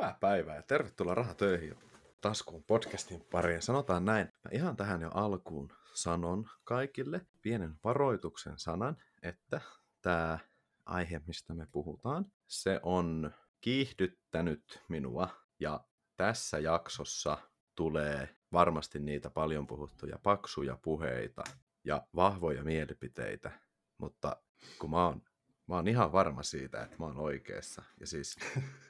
Hyvää 0.00 0.16
päivää 0.20 0.56
ja 0.56 0.62
tervetuloa 0.62 1.14
Rahatöihin 1.14 1.74
taskuun 2.20 2.64
podcastin 2.64 3.20
pariin. 3.30 3.62
Sanotaan 3.62 4.04
näin, 4.04 4.26
mä 4.26 4.50
ihan 4.52 4.76
tähän 4.76 5.00
jo 5.00 5.10
alkuun 5.14 5.72
sanon 5.94 6.48
kaikille 6.64 7.26
pienen 7.42 7.74
varoituksen 7.84 8.58
sanan, 8.58 8.96
että 9.22 9.60
tämä 10.02 10.38
aihe, 10.84 11.20
mistä 11.26 11.54
me 11.54 11.66
puhutaan, 11.72 12.26
se 12.46 12.80
on 12.82 13.30
kiihdyttänyt 13.60 14.82
minua 14.88 15.28
ja 15.58 15.84
tässä 16.16 16.58
jaksossa 16.58 17.38
tulee 17.74 18.36
varmasti 18.52 19.00
niitä 19.00 19.30
paljon 19.30 19.66
puhuttuja 19.66 20.18
paksuja 20.22 20.78
puheita 20.82 21.44
ja 21.84 22.06
vahvoja 22.16 22.64
mielipiteitä, 22.64 23.50
mutta 23.98 24.36
kun 24.78 24.90
mä 24.90 25.06
oon, 25.06 25.22
mä 25.66 25.74
oon 25.74 25.88
ihan 25.88 26.12
varma 26.12 26.42
siitä, 26.42 26.82
että 26.82 26.96
mä 26.98 27.04
oon 27.04 27.18
oikeassa. 27.18 27.82
Ja 28.00 28.06
siis 28.06 28.36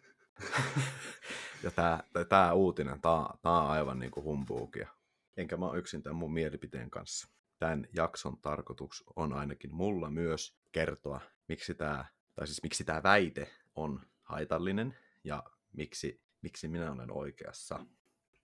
ja 1.63 1.71
tämä, 1.71 2.03
tämä 2.29 2.53
uutinen, 2.53 3.01
tämä, 3.01 3.27
tämä 3.43 3.63
on 3.63 3.71
aivan 3.71 3.99
niin 3.99 4.11
kuin 4.11 4.25
humpuukia. 4.25 4.89
Enkä 5.37 5.57
mä 5.57 5.73
yksin 5.75 6.03
tämän 6.03 6.17
mun 6.17 6.33
mielipiteen 6.33 6.91
kanssa. 6.91 7.29
Tämän 7.59 7.87
jakson 7.93 8.39
tarkoitus 8.39 9.05
on 9.17 9.33
ainakin 9.33 9.75
mulla 9.75 10.11
myös 10.11 10.57
kertoa, 10.73 11.21
miksi 11.49 11.75
tämä, 11.75 12.05
tai 12.35 12.47
siis 12.47 12.63
miksi 12.63 12.85
tämä 12.85 13.03
väite 13.03 13.51
on 13.75 14.01
haitallinen 14.23 14.97
ja 15.25 15.43
miksi, 15.73 16.23
miksi 16.43 16.69
minä 16.69 16.93
olen 16.93 17.13
oikeassa. 17.13 17.87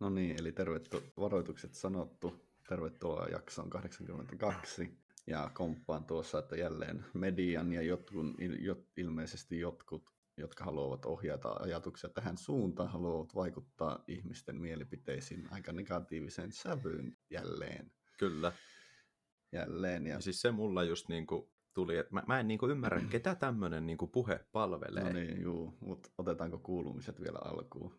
No 0.00 0.10
niin, 0.10 0.36
eli 0.40 0.52
tervetuloa, 0.52 1.06
varoitukset 1.20 1.74
sanottu. 1.74 2.46
Tervetuloa 2.68 3.26
jaksoon 3.26 3.70
82. 3.70 4.98
Ja 5.26 5.50
komppaan 5.54 6.04
tuossa, 6.04 6.38
että 6.38 6.56
jälleen 6.56 7.04
median 7.14 7.72
ja 7.72 7.82
jotkun, 7.82 8.34
il, 8.38 8.74
ilmeisesti 8.96 9.60
jotkut 9.60 10.15
jotka 10.36 10.64
haluavat 10.64 11.04
ohjata 11.04 11.48
ajatuksia 11.48 12.10
tähän 12.10 12.38
suuntaan, 12.38 12.88
haluavat 12.88 13.34
vaikuttaa 13.34 14.04
ihmisten 14.08 14.60
mielipiteisiin 14.60 15.48
aika 15.50 15.72
negatiiviseen 15.72 16.52
sävyyn 16.52 17.16
jälleen. 17.30 17.92
Kyllä. 18.18 18.52
Jälleen. 19.52 20.06
Ja, 20.06 20.14
ja 20.14 20.20
siis 20.20 20.40
se 20.40 20.50
mulla 20.50 20.84
just 20.84 21.08
niin 21.08 21.26
kuin 21.26 21.50
tuli, 21.74 21.96
että 21.96 22.14
mä, 22.14 22.22
mä 22.26 22.40
en 22.40 22.48
niin 22.48 22.58
kuin 22.58 22.72
ymmärrä, 22.72 23.00
ketä 23.10 23.34
tämmöinen 23.34 23.86
niin 23.86 23.98
kuin 23.98 24.10
puhe 24.10 24.40
palvelee. 24.52 25.04
No 25.04 25.12
niin, 25.12 25.42
juu, 25.42 25.76
mutta 25.80 26.10
otetaanko 26.18 26.58
kuulumiset 26.58 27.20
vielä 27.20 27.38
alkuun? 27.44 27.94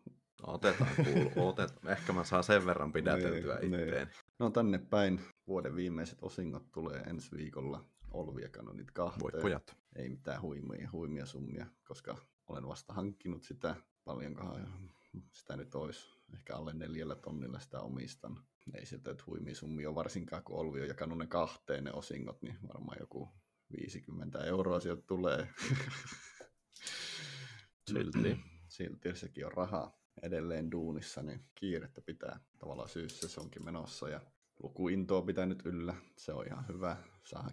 No, 0.46 0.52
otetaan 0.54 0.90
kuulu, 0.96 1.30
otet, 1.48 1.72
ehkä 1.86 2.12
mä 2.12 2.24
saan 2.24 2.44
sen 2.44 2.66
verran 2.66 2.92
pidäteltyä 2.92 3.58
niin, 3.58 3.74
itteen. 3.74 4.06
Niin. 4.06 4.16
No 4.38 4.50
tänne 4.50 4.78
päin 4.78 5.20
vuoden 5.46 5.76
viimeiset 5.76 6.18
osingot 6.22 6.72
tulee 6.72 7.00
ensi 7.00 7.36
viikolla 7.36 7.84
Olvia 8.12 8.48
Kanonit 8.48 8.90
kahteen. 8.90 9.22
Voi 9.22 9.40
pojat. 9.42 9.76
Ei 9.96 10.08
mitään 10.08 10.42
huimia, 10.42 10.88
huimia 10.92 11.26
summia, 11.26 11.66
koska 11.84 12.16
olen 12.46 12.68
vasta 12.68 12.92
hankkinut 12.92 13.42
sitä. 13.42 13.76
Paljonkohan 14.04 14.90
sitä 15.32 15.56
nyt 15.56 15.74
olisi. 15.74 16.06
Ehkä 16.34 16.56
alle 16.56 16.72
neljällä 16.72 17.16
tonnilla 17.16 17.58
sitä 17.58 17.80
omistan. 17.80 18.44
Ei 18.74 18.86
sieltä 18.86 19.10
nyt 19.10 19.26
huimia 19.26 19.54
summia 19.54 19.94
varsinkaan 19.94 20.42
kun 20.42 20.56
Olvi 20.56 20.80
on 20.80 20.88
jakanut 20.88 21.18
ne 21.18 21.26
kahteen 21.26 21.84
ne 21.84 21.92
osingot, 21.92 22.42
niin 22.42 22.58
varmaan 22.68 22.96
joku 23.00 23.28
50 23.78 24.44
euroa 24.44 24.80
sieltä 24.80 25.02
tulee. 25.06 25.48
Silti. 27.90 28.40
Silti 28.68 29.16
sekin 29.16 29.46
on 29.46 29.52
rahaa 29.52 29.98
edelleen 30.22 30.70
duunissa, 30.70 31.22
niin 31.22 31.44
kiirettä 31.54 32.00
pitää 32.00 32.40
tavallaan 32.58 32.88
syyssä 32.88 33.28
se 33.28 33.40
onkin 33.40 33.64
menossa 33.64 34.08
ja 34.08 34.20
lukuintoa 34.62 35.22
pitää 35.22 35.46
nyt 35.46 35.66
yllä. 35.66 35.94
Se 36.16 36.32
on 36.32 36.46
ihan 36.46 36.68
hyvä. 36.68 36.96
Saa 37.24 37.50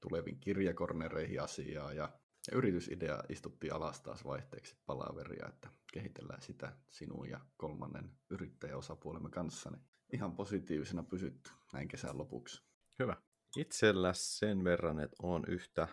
tuleviin 0.00 0.40
kirjakornereihin 0.40 1.42
asiaa 1.42 1.92
ja, 1.92 2.08
ja 2.50 2.56
yritysidea 2.56 3.22
istuttiin 3.28 3.72
alas 3.72 4.00
taas 4.00 4.24
vaihteeksi 4.24 4.76
palaveria, 4.86 5.48
että 5.48 5.68
kehitellään 5.92 6.42
sitä 6.42 6.76
sinun 6.88 7.28
ja 7.30 7.40
kolmannen 7.56 8.10
yrittäjäosapuolemme 8.30 9.30
kanssa. 9.30 9.70
Niin 9.70 9.82
ihan 10.12 10.36
positiivisena 10.36 11.02
pysytty 11.02 11.50
näin 11.72 11.88
kesän 11.88 12.18
lopuksi. 12.18 12.62
Hyvä. 12.98 13.16
Itsellä 13.56 14.12
sen 14.14 14.64
verran, 14.64 15.00
että 15.00 15.16
on 15.22 15.44
yhtä, 15.48 15.88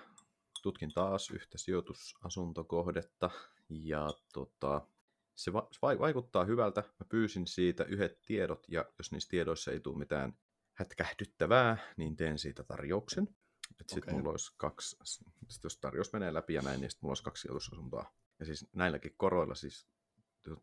tutkin 0.64 0.92
taas 0.94 1.32
yhtä 1.32 1.58
sijoitusasuntokohdetta 1.58 3.30
ja 3.70 4.10
tota, 4.34 4.88
se 5.36 5.54
va- 5.54 5.70
vaikuttaa 6.00 6.46
hyvältä. 6.46 6.82
Mä 6.82 7.06
pyysin 7.10 7.48
siitä 7.48 7.84
yhdet 7.84 8.22
tiedot 8.26 8.66
ja 8.68 8.86
jos 8.98 9.12
niissä 9.12 9.30
tiedoissa 9.30 9.72
ei 9.72 9.80
tule 9.80 9.98
mitään 9.98 10.34
hätkähdyttävää, 10.74 11.78
niin 11.98 12.16
teen 12.16 12.40
siitä 12.40 12.64
tarjouksen. 12.64 13.28
Sitten 13.88 14.04
okay. 14.04 14.14
mulla 14.14 14.30
olisi 14.30 14.54
kaksi, 14.58 14.98
sit 15.50 15.64
jos 15.64 15.78
tarjous 15.78 16.14
menee 16.14 16.34
läpi 16.34 16.54
ja 16.54 16.62
näin, 16.62 16.82
niin 16.82 16.92
sitten 16.92 17.06
mulla 17.06 17.12
olisi 17.12 17.24
kaksi 17.24 17.42
sijoitusasuntoa. 17.42 18.06
Ja 18.40 18.46
siis 18.46 18.68
näilläkin 18.74 19.14
koroilla 19.18 19.56
siis 19.56 19.88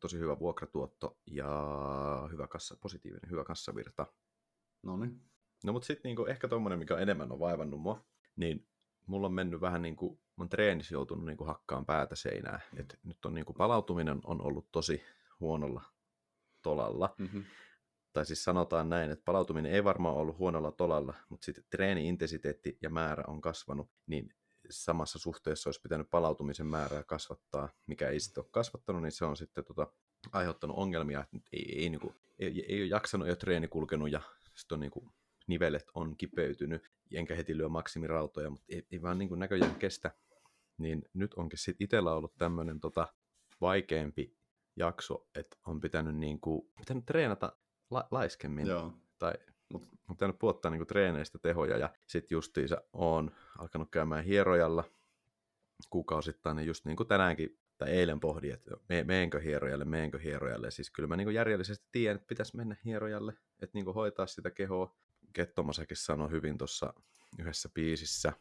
tosi 0.00 0.18
hyvä 0.18 0.38
vuokratuotto 0.38 1.18
ja 1.26 1.48
hyvä 2.32 2.46
kassa, 2.46 2.76
positiivinen, 2.80 3.30
hyvä 3.30 3.44
kassavirta. 3.44 4.06
No 4.82 4.96
niin. 4.96 5.20
No 5.64 5.72
mutta 5.72 5.86
sitten 5.86 6.08
niinku, 6.08 6.24
ehkä 6.24 6.48
tuommoinen, 6.48 6.78
mikä 6.78 6.98
enemmän 6.98 7.32
on 7.32 7.40
vaivannut 7.40 7.80
mua, 7.80 8.04
niin 8.36 8.68
mulla 9.06 9.26
on 9.26 9.34
mennyt 9.34 9.60
vähän 9.60 9.82
niin 9.82 9.96
kuin, 9.96 10.20
mun 10.36 10.48
treenissä 10.48 10.94
joutunut 10.94 11.24
niin 11.24 11.36
kuin 11.36 11.48
hakkaan 11.48 11.86
päätä 11.86 12.16
seinää. 12.16 12.60
Et 12.76 12.98
nyt 13.02 13.24
on 13.24 13.34
niin 13.34 13.44
kuin, 13.44 13.56
palautuminen 13.56 14.20
on 14.24 14.42
ollut 14.42 14.68
tosi 14.72 15.02
huonolla 15.40 15.82
tolalla. 16.62 17.14
Mm-hmm 17.18 17.44
tai 18.12 18.26
siis 18.26 18.44
sanotaan 18.44 18.88
näin, 18.88 19.10
että 19.10 19.24
palautuminen 19.24 19.72
ei 19.72 19.84
varmaan 19.84 20.14
ollut 20.14 20.38
huonolla 20.38 20.72
tolalla, 20.72 21.14
mutta 21.28 21.44
sitten 21.44 21.64
treeni-intensiteetti 21.70 22.78
ja 22.82 22.90
määrä 22.90 23.24
on 23.26 23.40
kasvanut, 23.40 23.90
niin 24.06 24.34
samassa 24.70 25.18
suhteessa 25.18 25.68
olisi 25.68 25.80
pitänyt 25.80 26.10
palautumisen 26.10 26.66
määrää 26.66 27.04
kasvattaa, 27.04 27.68
mikä 27.86 28.08
ei 28.08 28.20
sitten 28.20 28.42
ole 28.44 28.50
kasvattanut, 28.50 29.02
niin 29.02 29.12
se 29.12 29.24
on 29.24 29.36
sitten 29.36 29.64
tota, 29.64 29.92
aiheuttanut 30.32 30.76
ongelmia, 30.76 31.20
että 31.20 31.48
ei, 31.52 31.82
ei, 31.82 31.90
niin 31.90 32.00
kuin, 32.00 32.14
ei, 32.38 32.64
ei 32.68 32.80
ole 32.82 32.88
jaksanut 32.88 33.28
ja 33.28 33.36
treeni 33.36 33.68
kulkenut 33.68 34.10
ja 34.10 34.20
sitten 34.54 34.76
on 34.76 34.80
niin 34.80 34.90
kuin, 34.90 35.10
nivelet 35.46 35.90
on 35.94 36.16
kipeytynyt, 36.16 36.82
enkä 37.14 37.34
heti 37.34 37.56
lyö 37.56 37.68
maksimirautoja, 37.68 38.50
mutta 38.50 38.66
ei, 38.68 38.86
ei 38.92 39.02
vaan 39.02 39.18
niin 39.18 39.28
kuin 39.28 39.38
näköjään 39.38 39.74
kestä. 39.74 40.10
Niin 40.78 41.02
nyt 41.14 41.34
onkin 41.34 41.58
sitten 41.58 41.84
itsellä 41.84 42.14
ollut 42.14 42.36
tämmöinen 42.38 42.80
tota, 42.80 43.14
vaikeampi 43.60 44.36
jakso, 44.76 45.26
että 45.34 45.56
on 45.66 45.80
pitänyt, 45.80 46.16
niin 46.16 46.40
kuin, 46.40 46.70
pitänyt 46.78 47.06
treenata 47.06 47.56
la- 47.90 48.08
laiskemmin. 48.10 48.66
Joo. 48.66 48.92
Tai 49.18 49.32
mutta 49.72 49.88
on 50.08 50.16
pitänyt 50.16 50.38
puottaa 50.38 50.70
niinku 50.70 50.84
treeneistä 50.84 51.38
tehoja 51.38 51.76
ja 51.78 51.90
sitten 52.06 52.36
justiinsa 52.36 52.82
on 52.92 53.30
alkanut 53.58 53.90
käymään 53.90 54.24
hierojalla 54.24 54.84
kuukausittain, 55.90 56.56
niin 56.56 56.66
just 56.66 56.84
niin 56.84 56.96
kuin 56.96 57.06
tänäänkin 57.06 57.58
tai 57.78 57.90
eilen 57.90 58.20
pohdin, 58.20 58.54
että 58.54 58.70
me, 58.88 59.04
meenkö 59.04 59.40
hierojalle, 59.40 59.84
meenkö 59.84 60.18
hierojalle. 60.18 60.70
Siis 60.70 60.90
kyllä 60.90 61.06
mä 61.06 61.16
niin 61.16 61.34
järjellisesti 61.34 61.86
tiedän, 61.92 62.16
että 62.16 62.26
pitäisi 62.26 62.56
mennä 62.56 62.76
hierojalle, 62.84 63.32
että 63.62 63.78
niin 63.78 63.94
hoitaa 63.94 64.26
sitä 64.26 64.50
kehoa. 64.50 64.96
Kettomasakin 65.32 65.96
sanoi 65.96 66.30
hyvin 66.30 66.58
tuossa 66.58 66.94
yhdessä 67.38 67.68
biisissä. 67.74 68.32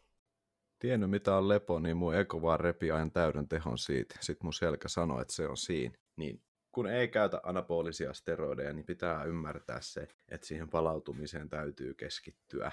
Tiennyt 0.79 1.09
mitä 1.09 1.35
on 1.35 1.47
lepo, 1.47 1.79
niin 1.79 1.97
mun 1.97 2.15
eko 2.15 2.41
vaan 2.41 2.59
repi 2.59 2.91
aina 2.91 3.09
täyden 3.09 3.47
tehon 3.47 3.77
siitä. 3.77 4.15
Sitten 4.19 4.45
mun 4.45 4.53
selkä 4.53 4.87
sanoi, 4.87 5.21
että 5.21 5.33
se 5.33 5.47
on 5.47 5.57
siinä. 5.57 5.97
Niin 6.15 6.41
kun 6.71 6.87
ei 6.87 7.07
käytä 7.07 7.39
anabolisia 7.43 8.13
steroideja, 8.13 8.73
niin 8.73 8.85
pitää 8.85 9.23
ymmärtää 9.23 9.81
se, 9.81 10.07
että 10.29 10.47
siihen 10.47 10.69
palautumiseen 10.69 11.49
täytyy 11.49 11.93
keskittyä. 11.93 12.71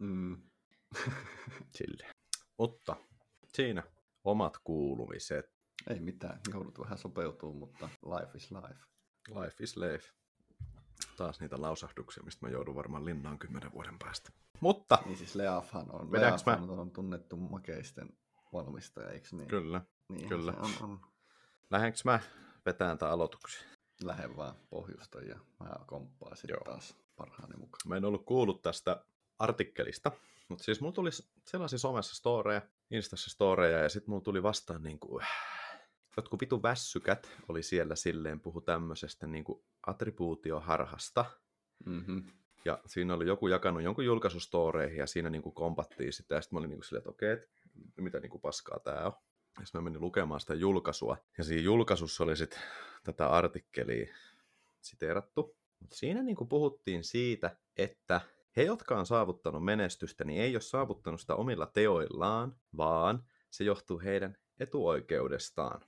Mm. 0.00 0.42
Sille. 1.76 2.06
Mutta 2.58 2.96
siinä 3.54 3.82
omat 4.24 4.58
kuulumiset. 4.64 5.50
Ei 5.90 6.00
mitään, 6.00 6.40
joudut 6.52 6.78
vähän 6.78 6.98
sopeutuu, 6.98 7.52
mutta 7.52 7.88
life 8.04 8.30
is 8.34 8.50
life. 8.50 8.84
Life 9.28 9.64
is 9.64 9.76
life. 9.76 10.08
Taas 11.16 11.40
niitä 11.40 11.60
lausahduksia, 11.60 12.22
mistä 12.22 12.46
mä 12.46 12.52
joudun 12.52 12.74
varmaan 12.74 13.04
linnaan 13.04 13.38
kymmenen 13.38 13.72
vuoden 13.72 13.98
päästä. 13.98 14.30
Mutta... 14.60 14.98
Niin 15.06 15.16
siis 15.16 15.34
Leafhan 15.34 15.90
on, 15.90 16.12
Leafhan 16.12 16.66
mä... 16.66 16.72
on 16.72 16.90
tunnettu 16.90 17.36
makeisten 17.36 18.08
valmistaja, 18.52 19.10
eikö 19.10 19.28
niin? 19.32 19.48
Kyllä, 19.48 19.80
niin, 20.08 20.28
kyllä. 20.28 20.52
on, 20.52 20.70
on. 20.80 21.00
Lähdenkö 21.70 21.98
mä 22.04 22.20
vetään 22.66 22.98
tämän 22.98 23.14
aloituksen. 23.14 23.66
Lähde 24.04 24.36
vaan 24.36 24.54
pohjusta 24.70 25.20
ja 25.20 25.38
mä 25.60 25.70
komppaan 25.86 26.36
sitten 26.36 26.54
Joo. 26.54 26.64
taas 26.64 26.96
parhaani 27.16 27.56
mukaan. 27.56 27.80
Mä 27.88 27.96
en 27.96 28.04
ollut 28.04 28.24
kuullut 28.24 28.62
tästä 28.62 29.04
artikkelista, 29.38 30.12
mutta 30.48 30.64
siis 30.64 30.80
mulla 30.80 30.94
tuli 30.94 31.10
sellaisia 31.46 31.78
somessa 31.78 32.14
storeja, 32.14 32.62
Instassa 32.90 33.30
storeja 33.30 33.78
ja 33.78 33.88
sitten 33.88 34.10
mulla 34.10 34.22
tuli 34.22 34.42
vastaan 34.42 34.82
niin 34.82 34.98
kuin, 34.98 35.26
jotkut 36.16 36.40
vitu 36.40 36.62
vässykät 36.62 37.30
oli 37.48 37.62
siellä 37.62 37.96
silleen, 37.96 38.40
puhu 38.40 38.60
tämmöisestä 38.60 39.26
niin 39.26 39.44
kuin 39.44 39.64
attribuutioharhasta. 39.86 41.24
Mm-hmm. 41.86 42.24
Ja 42.64 42.78
siinä 42.86 43.14
oli 43.14 43.26
joku 43.26 43.48
jakanut 43.48 43.82
jonkun 43.82 44.04
julkaisustoreihin 44.04 44.98
ja 44.98 45.06
siinä 45.06 45.30
niin 45.30 45.42
kuin 45.42 45.54
kompattiin 45.54 46.12
sitä. 46.12 46.34
Ja 46.34 46.40
sitten 46.40 46.56
mä 46.56 46.58
olin 46.58 46.70
niin 46.70 46.78
kuin 46.78 46.84
silleen, 46.84 47.00
että 47.00 47.10
okei, 47.10 47.32
okay, 47.32 47.46
mitä 47.96 48.20
niin 48.20 48.30
kuin 48.30 48.40
paskaa 48.40 48.78
tää 48.78 49.06
on. 49.06 49.12
Ja 49.58 49.64
mä 49.74 49.80
menin 49.80 50.00
lukemaan 50.00 50.40
sitä 50.40 50.54
julkaisua. 50.54 51.16
Ja 51.38 51.44
siinä 51.44 51.62
julkaisussa 51.62 52.24
oli 52.24 52.36
sitten 52.36 52.60
tätä 53.04 53.28
artikkelia 53.28 54.14
siteerattu. 54.80 55.56
Siinä 55.92 56.22
niin 56.22 56.48
puhuttiin 56.48 57.04
siitä, 57.04 57.56
että 57.76 58.20
he, 58.56 58.62
jotka 58.62 58.98
on 58.98 59.06
saavuttanut 59.06 59.64
menestystä, 59.64 60.24
niin 60.24 60.42
ei 60.42 60.54
ole 60.54 60.60
saavuttanut 60.60 61.20
sitä 61.20 61.34
omilla 61.34 61.66
teoillaan, 61.66 62.56
vaan 62.76 63.24
se 63.50 63.64
johtuu 63.64 64.00
heidän 64.00 64.36
etuoikeudestaan. 64.60 65.80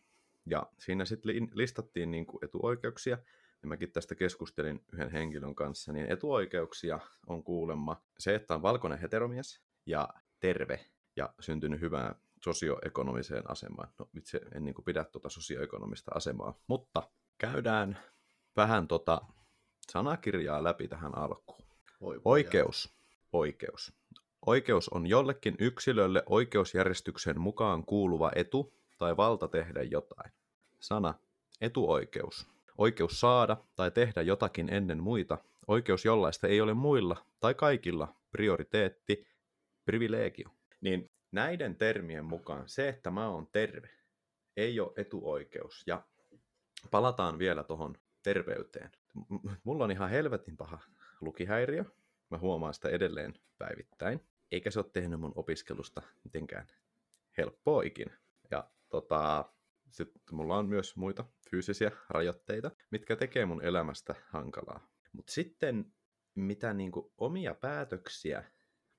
Ja 0.46 0.66
siinä 0.78 1.04
sitten 1.04 1.50
listattiin 1.52 2.10
niin 2.10 2.26
kuin 2.26 2.44
etuoikeuksia, 2.44 3.18
ja 3.62 3.68
mäkin 3.68 3.92
tästä 3.92 4.14
keskustelin 4.14 4.84
yhden 4.92 5.10
henkilön 5.10 5.54
kanssa, 5.54 5.92
niin 5.92 6.12
etuoikeuksia 6.12 6.98
on 7.26 7.44
kuulemma 7.44 8.02
se, 8.18 8.34
että 8.34 8.54
on 8.54 8.62
valkoinen 8.62 8.98
heteromies 8.98 9.60
ja 9.86 10.08
terve 10.40 10.86
ja 11.16 11.34
syntynyt 11.40 11.80
hyvään 11.80 12.14
sosioekonomiseen 12.44 13.50
asemaan. 13.50 13.88
No 13.98 14.08
itse 14.16 14.40
en 14.54 14.64
niin 14.64 14.74
kuin 14.74 14.84
pidä 14.84 15.04
tuota 15.04 15.28
sosioekonomista 15.28 16.10
asemaa, 16.14 16.54
mutta 16.66 17.02
käydään 17.38 17.98
vähän 18.56 18.88
tota 18.88 19.20
sanakirjaa 19.90 20.64
läpi 20.64 20.88
tähän 20.88 21.18
alkuun. 21.18 21.62
Voi 22.00 22.20
oikeus. 22.24 22.94
Oikeus. 23.32 23.92
Oikeus 24.46 24.88
on 24.88 25.06
jollekin 25.06 25.56
yksilölle 25.58 26.22
oikeusjärjestyksen 26.26 27.40
mukaan 27.40 27.84
kuuluva 27.84 28.32
etu 28.34 28.74
tai 28.98 29.16
valta 29.16 29.48
tehdä 29.48 29.82
jotain. 29.82 30.32
Sana 30.80 31.14
etuoikeus. 31.60 32.46
Oikeus 32.78 33.20
saada 33.20 33.56
tai 33.76 33.90
tehdä 33.90 34.22
jotakin 34.22 34.68
ennen 34.72 35.02
muita. 35.02 35.38
Oikeus 35.68 36.04
jollaista 36.04 36.46
ei 36.46 36.60
ole 36.60 36.74
muilla 36.74 37.16
tai 37.40 37.54
kaikilla 37.54 38.14
prioriteetti, 38.30 39.26
privilegio. 39.84 40.48
Niin 40.80 41.10
näiden 41.32 41.76
termien 41.76 42.24
mukaan 42.24 42.68
se, 42.68 42.88
että 42.88 43.10
mä 43.10 43.28
oon 43.28 43.46
terve, 43.52 43.90
ei 44.56 44.80
ole 44.80 44.92
etuoikeus. 44.96 45.82
Ja 45.86 46.06
palataan 46.90 47.38
vielä 47.38 47.64
tuohon 47.64 47.94
terveyteen. 48.22 48.90
Mulla 49.64 49.84
on 49.84 49.90
ihan 49.90 50.10
helvetin 50.10 50.56
paha 50.56 50.78
lukihäiriö. 51.20 51.84
Mä 52.30 52.38
huomaan 52.38 52.74
sitä 52.74 52.88
edelleen 52.88 53.34
päivittäin. 53.58 54.20
Eikä 54.52 54.70
se 54.70 54.78
ole 54.78 54.90
tehnyt 54.92 55.20
mun 55.20 55.32
opiskelusta 55.34 56.02
mitenkään 56.24 56.66
helppoa 57.38 57.82
ikinä. 57.82 58.18
Ja 58.50 58.70
tota, 58.88 59.52
sitten 59.90 60.22
mulla 60.32 60.56
on 60.56 60.66
myös 60.66 60.96
muita 60.96 61.24
fyysisiä 61.50 61.90
rajoitteita, 62.08 62.70
mitkä 62.90 63.16
tekee 63.16 63.46
mun 63.46 63.62
elämästä 63.62 64.14
hankalaa. 64.28 64.88
Mutta 65.12 65.32
sitten 65.32 65.92
mitä 66.34 66.74
niinku 66.74 67.12
omia 67.18 67.54
päätöksiä 67.54 68.44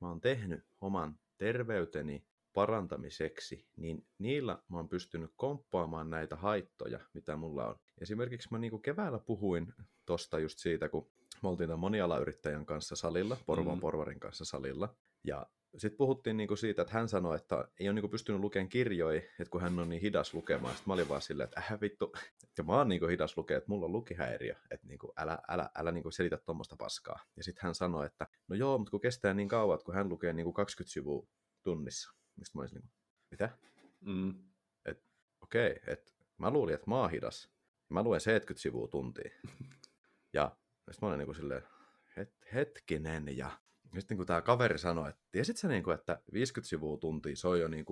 mä 0.04 0.10
oon 0.10 0.22
tehnyt 0.22 0.64
oman 0.82 1.20
terveyteni 1.38 2.26
parantamiseksi, 2.54 3.68
niin 3.78 4.06
niillä 4.20 4.60
mä 4.70 4.78
oon 4.78 4.90
pystynyt 4.90 5.32
komppaamaan 5.36 6.10
näitä 6.10 6.36
haittoja, 6.36 7.00
mitä 7.14 7.36
mulla 7.36 7.68
on. 7.68 7.76
Esimerkiksi 8.02 8.48
mä 8.52 8.58
niinku 8.60 8.80
keväällä 8.80 9.20
puhuin 9.20 9.74
tosta 10.06 10.40
just 10.40 10.60
siitä, 10.60 10.90
kun 10.90 11.12
me 11.44 11.50
oltiin 11.50 11.68
tämän 11.68 11.80
monialayrittäjän 11.80 12.66
kanssa 12.66 12.96
salilla, 12.96 13.38
Porvon 13.46 13.78
mm. 13.78 13.82
porvarin 13.82 14.20
kanssa 14.20 14.46
salilla, 14.46 14.96
ja 15.24 15.48
sitten 15.78 15.98
puhuttiin 15.98 16.38
niinku 16.38 16.56
siitä, 16.56 16.82
että 16.82 16.94
hän 16.94 17.10
sanoi, 17.10 17.36
että 17.36 17.68
ei 17.80 17.88
ole 17.88 17.94
niinku 17.94 18.08
pystynyt 18.08 18.42
lukemaan 18.42 18.70
kirjoja, 18.70 19.18
että 19.18 19.52
kun 19.52 19.62
hän 19.62 19.80
on 19.80 19.90
niin 19.90 20.02
hidas 20.02 20.34
lukemaan. 20.34 20.74
Sitten 20.74 20.90
mä 20.90 20.94
olin 20.94 21.10
vaan 21.10 21.22
silleen, 21.22 21.46
että 21.46 21.60
äh 21.60 21.82
vittu, 21.82 22.14
että 22.44 22.64
mä 22.64 22.78
oon 22.78 22.90
niinku 22.90 23.08
hidas 23.08 23.38
lukemaan, 23.38 23.58
että 23.58 23.72
mulla 23.72 23.86
on 23.86 23.92
lukihäiriö, 23.92 24.56
että 24.72 24.88
niinku, 24.88 25.14
älä, 25.18 25.40
älä, 25.48 25.70
älä 25.76 25.92
niinku 25.92 26.12
selitä 26.12 26.38
tuommoista 26.38 26.76
paskaa. 26.76 27.20
Ja 27.38 27.44
sitten 27.44 27.64
hän 27.64 27.76
sanoi, 27.76 28.06
että 28.06 28.28
no 28.48 28.56
joo, 28.56 28.78
mutta 28.78 28.92
kun 28.92 29.02
kestää 29.02 29.34
niin 29.34 29.48
kauan, 29.48 29.76
että 29.76 29.86
kun 29.86 29.96
hän 29.96 30.10
lukee 30.10 30.34
niinku 30.34 30.54
20 30.54 30.94
sivua 30.94 31.28
tunnissa. 31.64 32.14
Mistä 32.36 32.58
mä 32.58 32.62
olisin 32.62 32.76
niin 32.82 32.92
mitä? 33.32 33.50
Mm. 34.02 34.34
Et, 34.86 35.04
okei, 35.42 35.72
okay, 35.72 35.94
että 35.94 36.12
mä 36.38 36.52
luulin, 36.52 36.76
että 36.76 36.90
mä 36.90 37.00
oon 37.00 37.12
hidas. 37.12 37.54
Mä 37.90 38.04
luen 38.04 38.22
70 38.22 38.62
sivua 38.62 38.88
tuntia. 38.88 39.32
ja 40.34 40.58
sitten 40.92 40.98
mä 41.02 41.08
olin 41.08 41.18
niin 41.18 41.26
kuin 41.26 41.36
silleen, 41.36 41.64
het, 42.18 42.34
hetkinen, 42.54 43.38
ja 43.38 43.63
sitten 44.02 44.18
kun 44.18 44.26
tämä 44.26 44.42
kaveri 44.42 44.78
sanoi, 44.78 45.10
että 45.10 45.22
tiesit 45.32 45.58
sä 45.58 45.68
niin 45.68 45.84
kuin, 45.84 45.96
että 45.96 46.22
50 46.34 46.70
sivua 46.70 46.98
tuntia, 46.98 47.36
se 47.36 47.48
on 47.48 47.60
jo 47.60 47.68
niin 47.68 47.86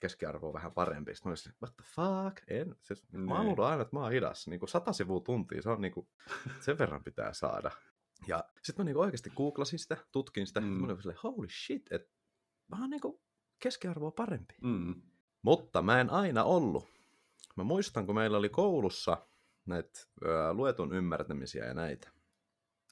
keskiarvo 0.00 0.52
vähän 0.52 0.72
parempi. 0.72 1.14
Sitten 1.14 1.30
mä 1.30 1.30
olisin, 1.30 1.52
what 1.62 1.76
the 1.76 1.84
fuck? 1.84 2.50
En. 2.50 2.76
Siis, 2.82 3.04
mä 3.12 3.34
oon 3.34 3.46
niin. 3.46 3.60
aina, 3.60 3.82
että 3.82 3.96
mä 3.96 4.02
oon 4.02 4.12
hidas. 4.12 4.48
Niin 4.48 4.60
kuin 4.60 4.68
100 4.68 4.92
sivua 4.92 5.20
tuntia, 5.20 5.62
se 5.62 5.70
on 5.70 5.80
niin 5.80 5.92
kuin, 5.92 6.08
sen 6.64 6.78
verran 6.78 7.04
pitää 7.04 7.32
saada. 7.32 7.70
Ja 8.26 8.44
sitten 8.62 8.84
mä 8.84 8.84
niin 8.84 8.96
oikeasti 8.96 9.30
googlasin 9.36 9.78
sitä, 9.78 9.96
tutkin 10.12 10.46
sitä, 10.46 10.60
mm. 10.60 10.66
mä 10.66 10.86
olin 10.86 10.96
silleen, 10.96 11.18
holy 11.22 11.48
shit, 11.48 11.92
että 11.92 12.14
mä 12.68 12.80
oon 12.80 12.90
niin 12.90 13.00
kuin 13.00 13.20
keskiarvoa 13.58 14.10
parempi. 14.10 14.54
Mm. 14.62 15.02
Mutta 15.42 15.82
mä 15.82 16.00
en 16.00 16.10
aina 16.10 16.44
ollut. 16.44 16.88
Mä 17.56 17.64
muistan, 17.64 18.06
kun 18.06 18.14
meillä 18.14 18.38
oli 18.38 18.48
koulussa 18.48 19.26
näitä 19.66 20.00
ö, 20.24 20.52
luetun 20.52 20.92
ymmärtämisiä 20.92 21.64
ja 21.64 21.74
näitä. 21.74 22.15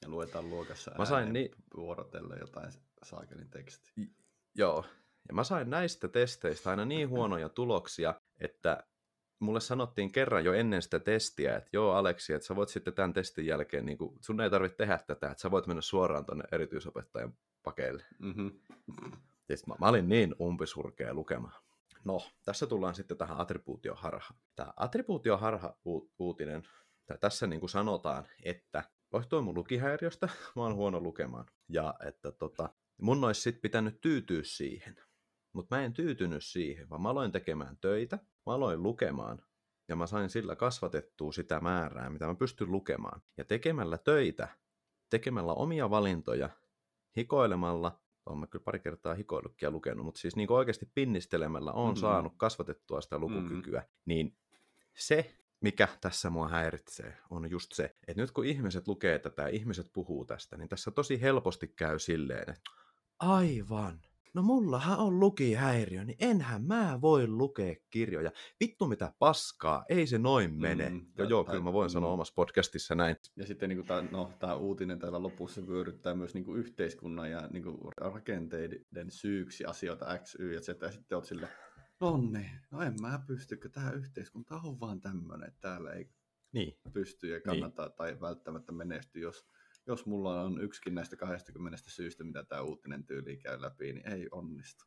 Ja 0.05 0.09
luetaan 0.09 0.49
luokassa 0.49 0.91
mä 0.97 1.05
sain 1.05 1.33
ni- 1.33 1.51
vuorotelle 1.77 2.35
jotain 2.39 2.71
saakelin 3.03 3.49
teksti. 3.49 3.91
Joo. 4.55 4.85
Ja 5.27 5.33
mä 5.33 5.43
sain 5.43 5.69
näistä 5.69 6.07
testeistä 6.07 6.69
aina 6.69 6.85
niin 6.85 7.09
huonoja 7.09 7.49
tuloksia, 7.49 8.13
että 8.39 8.83
mulle 9.39 9.59
sanottiin 9.59 10.11
kerran 10.11 10.45
jo 10.45 10.53
ennen 10.53 10.81
sitä 10.81 10.99
testiä, 10.99 11.55
että 11.55 11.69
joo 11.73 11.91
Aleksi, 11.91 12.33
että 12.33 12.47
sä 12.47 12.55
voit 12.55 12.69
sitten 12.69 12.93
tämän 12.93 13.13
testin 13.13 13.45
jälkeen, 13.45 13.85
niin 13.85 13.97
kun, 13.97 14.17
sun 14.21 14.41
ei 14.41 14.49
tarvitse 14.49 14.77
tehdä 14.77 14.97
tätä, 14.97 15.31
että 15.31 15.41
sä 15.41 15.51
voit 15.51 15.67
mennä 15.67 15.81
suoraan 15.81 16.25
tuonne 16.25 16.43
erityisopettajan 16.51 17.33
pakeille. 17.63 18.03
Mm-hmm. 18.19 18.59
Siis 19.47 19.67
mä, 19.67 19.75
mä 19.79 19.87
olin 19.87 20.09
niin 20.09 20.35
umpisurkea 20.41 21.13
lukemaan. 21.13 21.61
No, 22.03 22.21
tässä 22.45 22.67
tullaan 22.67 22.95
sitten 22.95 23.17
tähän 23.17 23.39
attribuutioharhaan. 23.39 24.39
Tämä 24.55 24.73
attribuutioharha-uutinen, 24.77 26.63
tässä 27.19 27.47
niin 27.47 27.59
kuin 27.59 27.69
sanotaan, 27.69 28.27
että 28.43 28.83
johtuen 29.15 29.43
mun 29.43 29.55
lukihäiriöstä 29.55 30.29
mä 30.55 30.63
oon 30.63 30.75
huono 30.75 30.99
lukemaan. 30.99 31.45
Ja 31.69 31.93
että 32.07 32.31
tota, 32.31 32.69
mun 33.01 33.23
olisi 33.23 33.41
sitten 33.41 33.61
pitänyt 33.61 34.01
tyytyä 34.01 34.41
siihen. 34.43 34.95
Mutta 35.53 35.75
mä 35.75 35.83
en 35.83 35.93
tyytynyt 35.93 36.43
siihen, 36.43 36.89
vaan 36.89 37.01
mä 37.01 37.09
aloin 37.09 37.31
tekemään 37.31 37.77
töitä, 37.81 38.19
mä 38.45 38.53
aloin 38.53 38.83
lukemaan, 38.83 39.41
ja 39.87 39.95
mä 39.95 40.07
sain 40.07 40.29
sillä 40.29 40.55
kasvatettua 40.55 41.31
sitä 41.31 41.59
määrää, 41.59 42.09
mitä 42.09 42.27
mä 42.27 42.35
pystyn 42.35 42.71
lukemaan. 42.71 43.21
Ja 43.37 43.45
tekemällä 43.45 43.97
töitä, 43.97 44.47
tekemällä 45.09 45.53
omia 45.53 45.89
valintoja, 45.89 46.49
hikoilemalla 47.17 47.99
olen 48.25 48.39
mä 48.39 48.47
kyllä 48.47 48.63
pari 48.63 48.79
kertaa 48.79 49.13
hikoillutkin 49.13 49.67
ja 49.67 49.71
lukenut, 49.71 50.05
mutta 50.05 50.19
siis 50.19 50.35
niin 50.35 50.51
oikeasti 50.51 50.85
pinnistelemällä 50.95 51.71
on 51.71 51.87
mm-hmm. 51.87 51.99
saanut 51.99 52.33
kasvatettua 52.37 53.01
sitä 53.01 53.19
lukukykyä, 53.19 53.79
mm-hmm. 53.79 54.01
niin 54.05 54.37
se, 54.97 55.35
mikä 55.65 55.87
tässä 56.01 56.29
mua 56.29 56.47
häiritsee, 56.47 57.17
on 57.29 57.51
just 57.51 57.71
se, 57.73 57.83
että 57.83 58.21
nyt 58.21 58.31
kun 58.31 58.45
ihmiset 58.45 58.87
lukee 58.87 59.19
tätä 59.19 59.41
ja 59.41 59.47
ihmiset 59.47 59.85
puhuu 59.93 60.25
tästä, 60.25 60.57
niin 60.57 60.69
tässä 60.69 60.91
tosi 60.91 61.21
helposti 61.21 61.67
käy 61.67 61.99
silleen, 61.99 62.49
että 62.49 62.71
aivan, 63.19 64.01
no 64.33 64.41
mullahan 64.41 64.99
on 64.99 65.19
lukihäiriö, 65.19 66.03
niin 66.05 66.17
enhän 66.19 66.63
mä 66.63 66.99
voi 67.01 67.27
lukea 67.27 67.75
kirjoja. 67.89 68.31
Vittu 68.59 68.87
mitä 68.87 69.13
paskaa, 69.19 69.85
ei 69.89 70.07
se 70.07 70.17
noin 70.17 70.53
mene. 70.53 70.89
Mm, 70.89 71.05
joo, 71.17 71.29
joo, 71.29 71.43
kyllä 71.43 71.63
mä 71.63 71.73
voin 71.73 71.89
mm. 71.89 71.93
sanoa 71.93 72.11
omassa 72.11 72.33
podcastissa 72.35 72.95
näin. 72.95 73.15
Ja 73.35 73.45
sitten 73.47 73.69
niin 73.69 73.85
tämä 73.85 74.03
no, 74.11 74.31
uutinen 74.57 74.99
täällä 74.99 75.23
lopussa 75.23 75.67
vyöryttää 75.67 76.15
myös 76.15 76.33
niin 76.33 76.45
kuin 76.45 76.59
yhteiskunnan 76.59 77.31
ja 77.31 77.47
niin 77.53 77.63
kuin 77.63 77.77
rakenteiden 77.97 79.11
syyksi 79.11 79.65
asioita 79.65 80.17
X, 80.17 80.35
Y 80.39 80.53
ja 80.53 80.61
Z. 80.61 80.67
Ja 80.67 80.91
sitten 80.91 81.15
oot 81.15 81.25
sille, 81.25 81.47
Nonni, 81.99 82.51
no 82.71 82.81
en 82.81 82.93
mä 83.01 83.23
pystykö, 83.27 83.69
tämä 83.69 83.91
yhteiskunta 83.91 84.55
on 84.55 84.79
vaan 84.79 85.01
tämmöinen, 85.01 85.47
että 85.47 85.61
täällä 85.61 85.91
ei 85.91 86.09
niin. 86.51 86.77
pysty 86.93 87.27
ja 87.27 87.41
kannata 87.41 87.85
niin. 87.85 87.95
tai 87.95 88.21
välttämättä 88.21 88.71
menesty, 88.71 89.19
jos 89.19 89.47
jos 89.87 90.05
mulla 90.05 90.41
on 90.41 90.61
yksikin 90.61 90.95
näistä 90.95 91.15
20 91.15 91.77
syystä, 91.87 92.23
mitä 92.23 92.43
tämä 92.43 92.61
uutinen 92.61 93.05
tyyli 93.05 93.37
käy 93.37 93.61
läpi, 93.61 93.93
niin 93.93 94.07
ei 94.07 94.27
onnistu. 94.31 94.85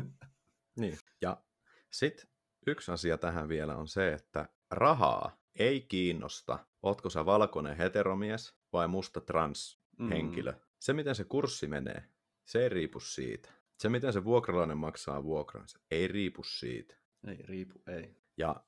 niin, 0.80 0.98
ja 1.20 1.42
sitten 1.90 2.30
yksi 2.66 2.92
asia 2.92 3.18
tähän 3.18 3.48
vielä 3.48 3.76
on 3.76 3.88
se, 3.88 4.12
että 4.12 4.48
rahaa 4.70 5.40
ei 5.54 5.80
kiinnosta, 5.80 6.66
ootko 6.82 7.10
sä 7.10 7.26
valkoinen 7.26 7.76
heteromies 7.76 8.54
vai 8.72 8.88
musta 8.88 9.20
transhenkilö. 9.20 10.52
Mm. 10.52 10.58
Se, 10.80 10.92
miten 10.92 11.14
se 11.14 11.24
kurssi 11.24 11.66
menee, 11.66 12.04
se 12.44 12.62
ei 12.62 12.68
riipu 12.68 13.00
siitä. 13.00 13.59
Se, 13.80 13.88
miten 13.88 14.12
se 14.12 14.24
vuokralainen 14.24 14.78
maksaa 14.78 15.24
vuokransa, 15.24 15.80
ei 15.90 16.08
riipu 16.08 16.42
siitä. 16.42 16.96
Ei 17.26 17.42
riipu, 17.42 17.82
ei. 17.86 18.16
Ja 18.36 18.64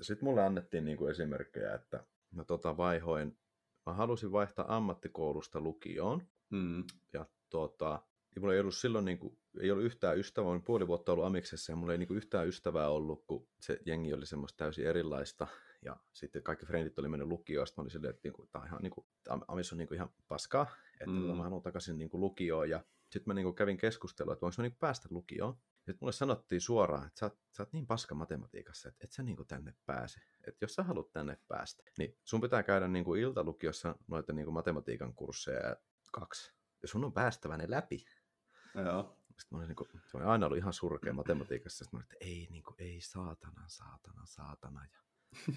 sitten 0.00 0.24
mulle 0.24 0.42
annettiin 0.42 0.84
niinku 0.84 1.06
esimerkkejä, 1.06 1.74
että 1.74 2.06
mä 2.30 2.44
tota 2.44 2.76
vaihoin 2.76 3.38
mä 3.86 3.92
halusin 3.92 4.32
vaihtaa 4.32 4.76
ammattikoulusta 4.76 5.60
lukioon. 5.60 6.22
Mm. 6.50 6.84
Ja 7.12 7.26
tuota, 7.50 8.02
ja 8.34 8.40
mulla 8.40 8.54
ei 8.54 8.60
ollut 8.60 8.74
silloin 8.74 9.04
niin 9.04 9.18
kuin, 9.18 9.38
ei 9.60 9.70
ollut 9.70 9.84
yhtään 9.84 10.18
ystävää, 10.18 10.50
olen 10.50 10.62
puoli 10.62 10.86
vuotta 10.86 11.12
ollut 11.12 11.26
Amiksessa 11.26 11.72
ja 11.72 11.76
mulla 11.76 11.92
ei 11.92 11.98
niin 11.98 12.08
kuin, 12.08 12.16
yhtään 12.16 12.48
ystävää 12.48 12.88
ollut, 12.88 13.24
kun 13.26 13.48
se 13.60 13.78
jengi 13.86 14.14
oli 14.14 14.26
semmoista 14.26 14.56
täysin 14.56 14.86
erilaista. 14.86 15.46
Ja 15.84 15.96
sitten 16.12 16.42
kaikki 16.42 16.66
frendit 16.66 16.98
oli 16.98 17.08
mennyt 17.08 17.28
lukioon, 17.28 17.66
sitten 17.66 17.82
mä 17.82 17.84
olin 17.84 17.90
silleen, 17.90 18.10
että 18.10 18.20
niin 18.24 18.32
kuin, 18.32 18.48
tämä 18.52 18.62
on 18.62 18.68
ihan, 18.68 18.82
niin 18.82 18.90
kuin, 18.90 19.06
Amis 19.48 19.72
on 19.72 19.78
niin 19.78 19.88
kuin, 19.88 19.96
ihan 19.96 20.10
paskaa, 20.28 20.66
että 20.92 21.06
mm. 21.06 21.36
mä 21.36 21.42
haluan 21.42 21.62
takaisin 21.62 21.98
niin 21.98 22.10
kuin, 22.10 22.20
lukioon. 22.20 22.70
Ja 22.70 22.84
sitten 23.14 23.30
mä 23.30 23.34
niin 23.34 23.44
kuin, 23.44 23.54
kävin 23.54 23.76
keskustelua, 23.76 24.32
että 24.32 24.40
voinko 24.40 24.54
mä 24.58 24.62
niin 24.62 24.72
kuin, 24.72 24.78
päästä 24.78 25.08
lukioon. 25.10 25.54
Sitten 25.76 25.96
mulle 26.00 26.12
sanottiin 26.12 26.60
suoraan, 26.60 27.06
että 27.06 27.18
sä 27.18 27.26
oot, 27.26 27.38
sä 27.56 27.62
oot 27.62 27.72
niin 27.72 27.86
paska 27.86 28.14
matematiikassa, 28.14 28.88
että 28.88 29.04
et 29.04 29.12
sä 29.12 29.22
niinku 29.22 29.44
tänne 29.44 29.74
pääse. 29.86 30.20
Että 30.46 30.64
jos 30.64 30.74
sä 30.74 30.82
haluat 30.82 31.12
tänne 31.12 31.38
päästä, 31.48 31.82
niin 31.98 32.18
sun 32.24 32.40
pitää 32.40 32.62
käydä 32.62 32.88
niinku 32.88 33.14
iltalukiossa 33.14 33.96
noita 34.06 34.32
niinku 34.32 34.52
matematiikan 34.52 35.14
kursseja 35.14 35.76
kaksi. 36.12 36.54
Ja 36.82 36.88
sun 36.88 37.04
on 37.04 37.12
päästävä 37.12 37.56
ne 37.56 37.70
läpi. 37.70 38.04
Joo. 38.74 39.18
Sitten 39.26 39.46
mä 39.50 39.58
olin, 39.58 39.68
niinku, 39.68 39.88
se 40.10 40.16
oli 40.16 40.24
aina 40.24 40.46
ollut 40.46 40.58
ihan 40.58 40.72
surkea 40.72 41.12
matematiikassa. 41.12 41.84
Sitten 41.84 41.98
mä 41.98 41.98
olin, 41.98 42.12
että 42.12 42.24
ei, 42.24 42.48
niinku, 42.50 42.74
ei 42.78 43.00
saatana, 43.00 43.64
saatana, 43.68 44.26
saatana. 44.26 44.80
Ja 44.84 45.00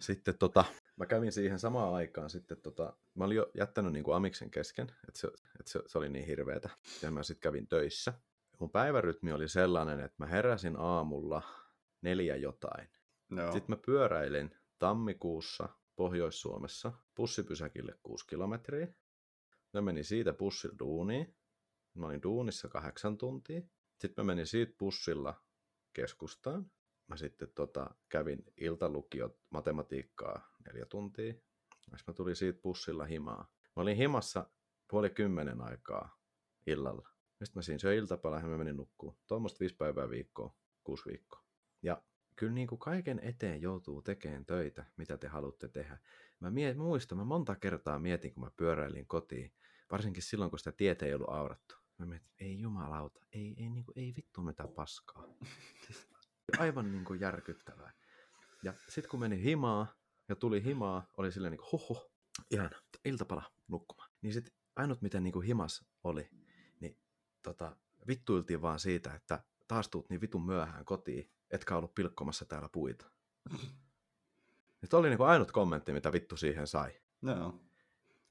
sitten 0.00 0.38
tota, 0.38 0.64
mä 0.96 1.06
kävin 1.06 1.32
siihen 1.32 1.58
samaan 1.58 1.94
aikaan 1.94 2.30
sitten, 2.30 2.60
tota, 2.62 2.96
mä 3.14 3.24
olin 3.24 3.36
jo 3.36 3.50
jättänyt 3.54 3.92
niin 3.92 4.04
kuin 4.04 4.16
amiksen 4.16 4.50
kesken, 4.50 4.88
että 5.08 5.20
se, 5.20 5.26
että 5.28 5.70
se, 5.72 5.80
se 5.86 5.98
oli 5.98 6.08
niin 6.08 6.26
hirveetä, 6.26 6.70
ja 7.02 7.10
mä 7.10 7.22
sitten 7.22 7.42
kävin 7.42 7.68
töissä. 7.68 8.12
Mun 8.58 8.70
päivärytmi 8.70 9.32
oli 9.32 9.48
sellainen, 9.48 10.00
että 10.00 10.16
mä 10.18 10.26
heräsin 10.26 10.76
aamulla 10.76 11.42
neljä 12.00 12.36
jotain. 12.36 12.88
Joo. 13.30 13.52
Sitten 13.52 13.76
mä 13.76 13.82
pyöräilin 13.86 14.56
tammikuussa 14.78 15.68
Pohjois-Suomessa 15.96 16.92
bussipysäkille 17.16 17.98
6 18.02 18.26
kilometriä. 18.26 18.88
Mä 19.72 19.80
menin 19.80 20.04
siitä 20.04 20.32
bussilla 20.32 20.78
duuniin. 20.78 21.36
Mä 21.94 22.06
olin 22.06 22.22
duunissa 22.22 22.68
kahdeksan 22.68 23.18
tuntia. 23.18 23.62
Sitten 24.00 24.24
mä 24.24 24.32
menin 24.32 24.46
siitä 24.46 24.74
bussilla 24.78 25.42
keskustaan. 25.92 26.70
Mä 27.12 27.16
sitten 27.16 27.48
tota, 27.54 27.94
kävin 28.08 28.44
iltalukiot 28.56 29.38
matematiikkaa 29.50 30.54
neljä 30.66 30.86
tuntia. 30.86 31.32
Sitten 31.32 32.04
mä 32.06 32.14
tulin 32.14 32.36
siitä 32.36 32.62
bussilla 32.62 33.04
himaa. 33.04 33.52
Mä 33.76 33.82
olin 33.82 33.96
himassa 33.96 34.50
puoli 34.90 35.10
kymmenen 35.10 35.60
aikaa 35.60 36.20
illalla. 36.66 37.08
Sitten 37.28 37.58
mä 37.58 37.62
siinä 37.62 37.78
söin 37.78 37.98
iltapalaa 37.98 38.40
ja 38.40 38.46
mä 38.46 38.58
menin 38.58 38.76
nukkuun. 38.76 39.16
Tuommoista 39.26 39.60
viisi 39.60 39.74
päivää 39.74 40.10
viikkoa, 40.10 40.56
kuusi 40.84 41.04
viikkoa. 41.08 41.44
Ja 41.82 42.02
kyllä 42.36 42.52
niin 42.52 42.68
kuin 42.68 42.78
kaiken 42.78 43.20
eteen 43.22 43.62
joutuu 43.62 44.02
tekemään 44.02 44.46
töitä, 44.46 44.84
mitä 44.96 45.16
te 45.16 45.28
haluatte 45.28 45.68
tehdä. 45.68 45.98
Mä 46.40 46.50
miet, 46.50 46.76
muistan, 46.76 47.18
mä 47.18 47.24
monta 47.24 47.56
kertaa 47.56 47.98
mietin, 47.98 48.34
kun 48.34 48.44
mä 48.44 48.50
pyöräilin 48.56 49.06
kotiin, 49.06 49.52
varsinkin 49.90 50.22
silloin, 50.22 50.50
kun 50.50 50.58
sitä 50.58 50.72
tietä 50.72 51.06
ei 51.06 51.14
ollut 51.14 51.30
aurattu. 51.30 51.74
Mä 51.98 52.06
mietin, 52.06 52.30
ei 52.38 52.60
jumalauta, 52.60 53.20
ei, 53.32 53.54
ei, 53.56 53.70
niin 53.70 53.84
kuin, 53.84 53.98
ei 53.98 54.12
vittu 54.16 54.42
mitä 54.42 54.68
paskaa. 54.68 55.24
Aivan 56.58 56.92
niin 56.92 57.04
kuin 57.04 57.20
järkyttävää. 57.20 57.92
Ja 58.62 58.74
sitten 58.88 59.10
kun 59.10 59.20
meni 59.20 59.42
himaa 59.42 59.86
ja 60.28 60.36
tuli 60.36 60.64
himaa, 60.64 61.06
oli 61.16 61.32
silleen 61.32 61.50
niin 61.50 61.60
kuin, 61.60 61.70
hoho, 61.72 62.12
ihan 62.50 62.70
iltapala 63.04 63.42
nukkumaan. 63.68 64.10
Niin 64.22 64.32
sitten 64.32 64.54
ainut 64.76 65.02
miten 65.02 65.22
niin 65.22 65.32
kuin 65.32 65.46
himas 65.46 65.84
oli, 66.04 66.28
niin 66.80 66.98
tota, 67.42 67.76
vittuiltiin 68.08 68.62
vaan 68.62 68.78
siitä, 68.78 69.14
että 69.14 69.44
taas 69.68 69.88
tuut 69.88 70.10
niin 70.10 70.20
vitun 70.20 70.46
myöhään 70.46 70.84
kotiin, 70.84 71.30
etkä 71.50 71.76
ollut 71.76 71.94
pilkkomassa 71.94 72.44
täällä 72.44 72.68
puita. 72.72 73.10
Nyt 74.82 74.94
oli 74.94 75.08
niin 75.08 75.18
kuin 75.18 75.28
ainut 75.28 75.52
kommentti, 75.52 75.92
mitä 75.92 76.12
vittu 76.12 76.36
siihen 76.36 76.66
sai. 76.66 77.00
Joo, 77.22 77.60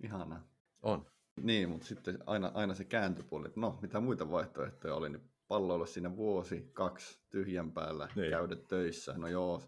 ihanaa. 0.04 0.48
On. 0.82 1.12
Niin, 1.36 1.70
mutta 1.70 1.88
sitten 1.88 2.24
aina, 2.26 2.52
aina 2.54 2.74
se 2.74 2.86
kääntöpuoli, 2.86 3.48
että 3.48 3.60
no, 3.60 3.80
mitä 3.82 4.00
muita 4.00 4.32
vaihtoehtoja 4.32 4.96
oli, 4.96 5.10
niin 5.10 5.32
palloilla 5.52 5.86
siinä 5.86 6.16
vuosi, 6.16 6.70
kaksi 6.74 7.20
tyhjän 7.30 7.72
päällä, 7.72 8.08
Niin. 8.16 8.30
käydä 8.30 8.56
töissä. 8.56 9.14
No 9.18 9.28
joo, 9.28 9.60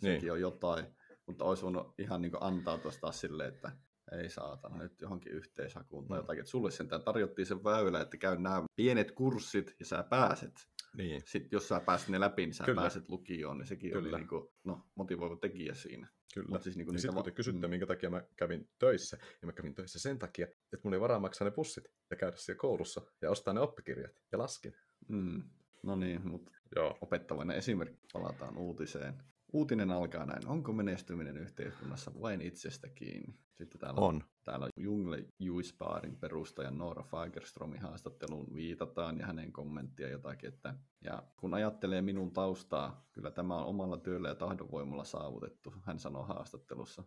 sekin 0.00 0.20
Niin. 0.20 0.32
on 0.32 0.40
jotain, 0.40 0.86
mutta 1.26 1.44
olisi 1.44 1.62
voinut 1.62 1.94
ihan 1.98 2.22
niin 2.22 2.32
antaa 2.40 2.78
tuosta 2.78 3.12
silleen, 3.12 3.54
että 3.54 3.72
ei 4.12 4.28
saatana, 4.30 4.76
nyt 4.78 5.00
johonkin 5.00 5.32
yhteishakuun 5.32 6.08
tai 6.08 6.18
Mm. 6.18 6.22
jotakin. 6.22 6.40
Et 6.40 6.46
sulle 6.46 6.70
sentään 6.70 7.02
tarjottiin 7.02 7.46
sen 7.46 7.64
väylä, 7.64 8.00
että 8.00 8.16
käy 8.16 8.36
nämä 8.38 8.62
pienet 8.76 9.12
kurssit 9.12 9.74
ja 9.80 9.86
sä 9.86 10.02
pääset. 10.10 10.52
Niin. 10.96 11.22
Sitten 11.26 11.48
jos 11.52 11.68
sä 11.68 11.80
pääset 11.80 12.08
ne 12.08 12.20
läpi, 12.20 12.46
niin 12.46 12.54
sä 12.54 12.64
Kyllä. 12.64 12.80
pääset 12.80 13.08
lukioon, 13.08 13.58
niin 13.58 13.66
sekin 13.66 13.92
Kyllä. 13.92 14.08
oli 14.08 14.18
niin 14.18 14.28
kuin, 14.28 14.48
no, 14.64 14.86
motivoiva 14.94 15.36
tekijä 15.36 15.74
siinä. 15.74 16.08
Kyllä. 16.34 16.48
Mut 16.48 16.62
siis 16.62 16.76
niinku 16.76 16.90
ja 16.90 16.92
niitä 16.92 17.00
sitten 17.02 17.14
kun 17.14 17.18
va- 17.20 17.24
te 17.24 17.30
kysytte, 17.30 17.66
mm. 17.66 17.70
minkä 17.70 17.86
takia 17.86 18.10
mä 18.10 18.22
kävin 18.36 18.68
töissä, 18.78 19.16
niin 19.16 19.46
mä 19.46 19.52
kävin 19.52 19.74
töissä 19.74 19.98
sen 19.98 20.18
takia, 20.18 20.46
että 20.46 20.80
mulla 20.84 20.96
ei 20.96 21.00
varaa 21.00 21.18
maksaa 21.20 21.44
ne 21.44 21.50
pussit 21.50 21.84
ja 22.10 22.16
käydä 22.16 22.36
siellä 22.36 22.58
koulussa 22.60 23.00
ja 23.22 23.30
ostaa 23.30 23.54
ne 23.54 23.60
oppikirjat 23.60 24.12
ja 24.32 24.38
laskin. 24.38 24.74
Mm. 25.08 25.42
No 25.82 25.96
niin, 25.96 26.28
mutta 26.28 26.52
Joo. 26.76 26.98
opettavainen 27.00 27.56
esimerkki. 27.56 28.06
Palataan 28.12 28.56
uutiseen. 28.56 29.14
Uutinen 29.52 29.90
alkaa 29.90 30.26
näin. 30.26 30.46
Onko 30.46 30.72
menestyminen 30.72 31.36
yhteiskunnassa 31.36 32.12
vain 32.20 32.40
itsestä 32.40 32.88
kiinni? 32.88 33.38
Sitten 33.54 33.80
täällä 33.80 34.00
On. 34.00 34.24
Täällä 34.44 34.68
Jungle 34.76 35.24
Juispaarin 35.38 36.16
perustajan 36.16 36.78
Noora 36.78 37.02
Fagerstromin 37.02 37.80
haastatteluun 37.80 38.54
viitataan 38.54 39.18
ja 39.18 39.26
hänen 39.26 39.52
kommenttia 39.52 40.08
jotakin, 40.08 40.48
että 40.48 40.74
ja 41.04 41.22
kun 41.36 41.54
ajattelee 41.54 42.02
minun 42.02 42.32
taustaa, 42.32 43.08
kyllä 43.12 43.30
tämä 43.30 43.56
on 43.56 43.66
omalla 43.66 43.96
työllä 43.96 44.28
ja 44.28 44.34
tahdonvoimalla 44.34 45.04
saavutettu, 45.04 45.74
hän 45.82 45.98
sanoo 45.98 46.22
haastattelussa. 46.22 47.04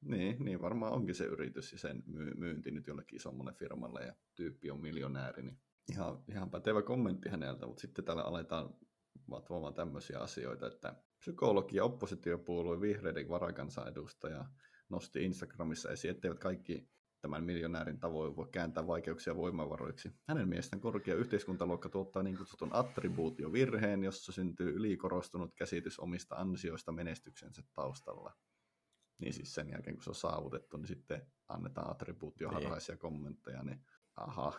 Niin, 0.00 0.44
niin 0.44 0.60
varmaan 0.60 0.92
onkin 0.92 1.14
se 1.14 1.24
yritys 1.24 1.72
ja 1.72 1.78
sen 1.78 2.02
myy- 2.06 2.34
myynti 2.34 2.70
nyt 2.70 2.86
jollekin 2.86 3.16
isommalle 3.16 3.52
firmalle 3.52 4.00
ja 4.00 4.14
tyyppi 4.34 4.70
on 4.70 4.80
miljonääri, 4.80 5.42
niin 5.42 5.58
ihan, 5.90 6.24
ihan 6.28 6.50
pätevä 6.50 6.82
kommentti 6.82 7.28
häneltä, 7.28 7.66
mutta 7.66 7.80
sitten 7.80 8.04
täällä 8.04 8.22
aletaan 8.22 8.74
vatvomaan 9.30 9.74
tämmöisiä 9.74 10.18
asioita, 10.18 10.66
että 10.66 10.94
psykologi 11.18 11.76
ja 11.76 11.84
oppositiopuolue 11.84 12.80
vihreiden 12.80 13.28
varakansanedustaja 13.28 14.44
nosti 14.88 15.24
Instagramissa 15.24 15.90
esiin, 15.90 16.10
etteivät 16.10 16.38
kaikki 16.38 16.92
tämän 17.20 17.44
miljonäärin 17.44 18.00
tavoin 18.00 18.36
voi 18.36 18.48
kääntää 18.52 18.86
vaikeuksia 18.86 19.36
voimavaroiksi. 19.36 20.12
Hänen 20.28 20.48
mielestään 20.48 20.80
korkea 20.80 21.14
yhteiskuntaluokka 21.14 21.88
tuottaa 21.88 22.22
niin 22.22 22.38
kutsutun 22.38 22.72
attribuutiovirheen, 22.72 24.04
jossa 24.04 24.32
syntyy 24.32 24.74
ylikorostunut 24.74 25.54
käsitys 25.54 25.98
omista 25.98 26.36
ansioista 26.36 26.92
menestyksensä 26.92 27.62
taustalla. 27.74 28.32
Niin 29.18 29.32
siis 29.32 29.54
sen 29.54 29.70
jälkeen, 29.70 29.96
kun 29.96 30.04
se 30.04 30.10
on 30.10 30.14
saavutettu, 30.14 30.76
niin 30.76 30.86
sitten 30.86 31.26
annetaan 31.48 31.90
attribuutioharhaisia 31.90 32.96
kommentteja, 32.96 33.62
niin 33.62 33.84
aha. 34.16 34.52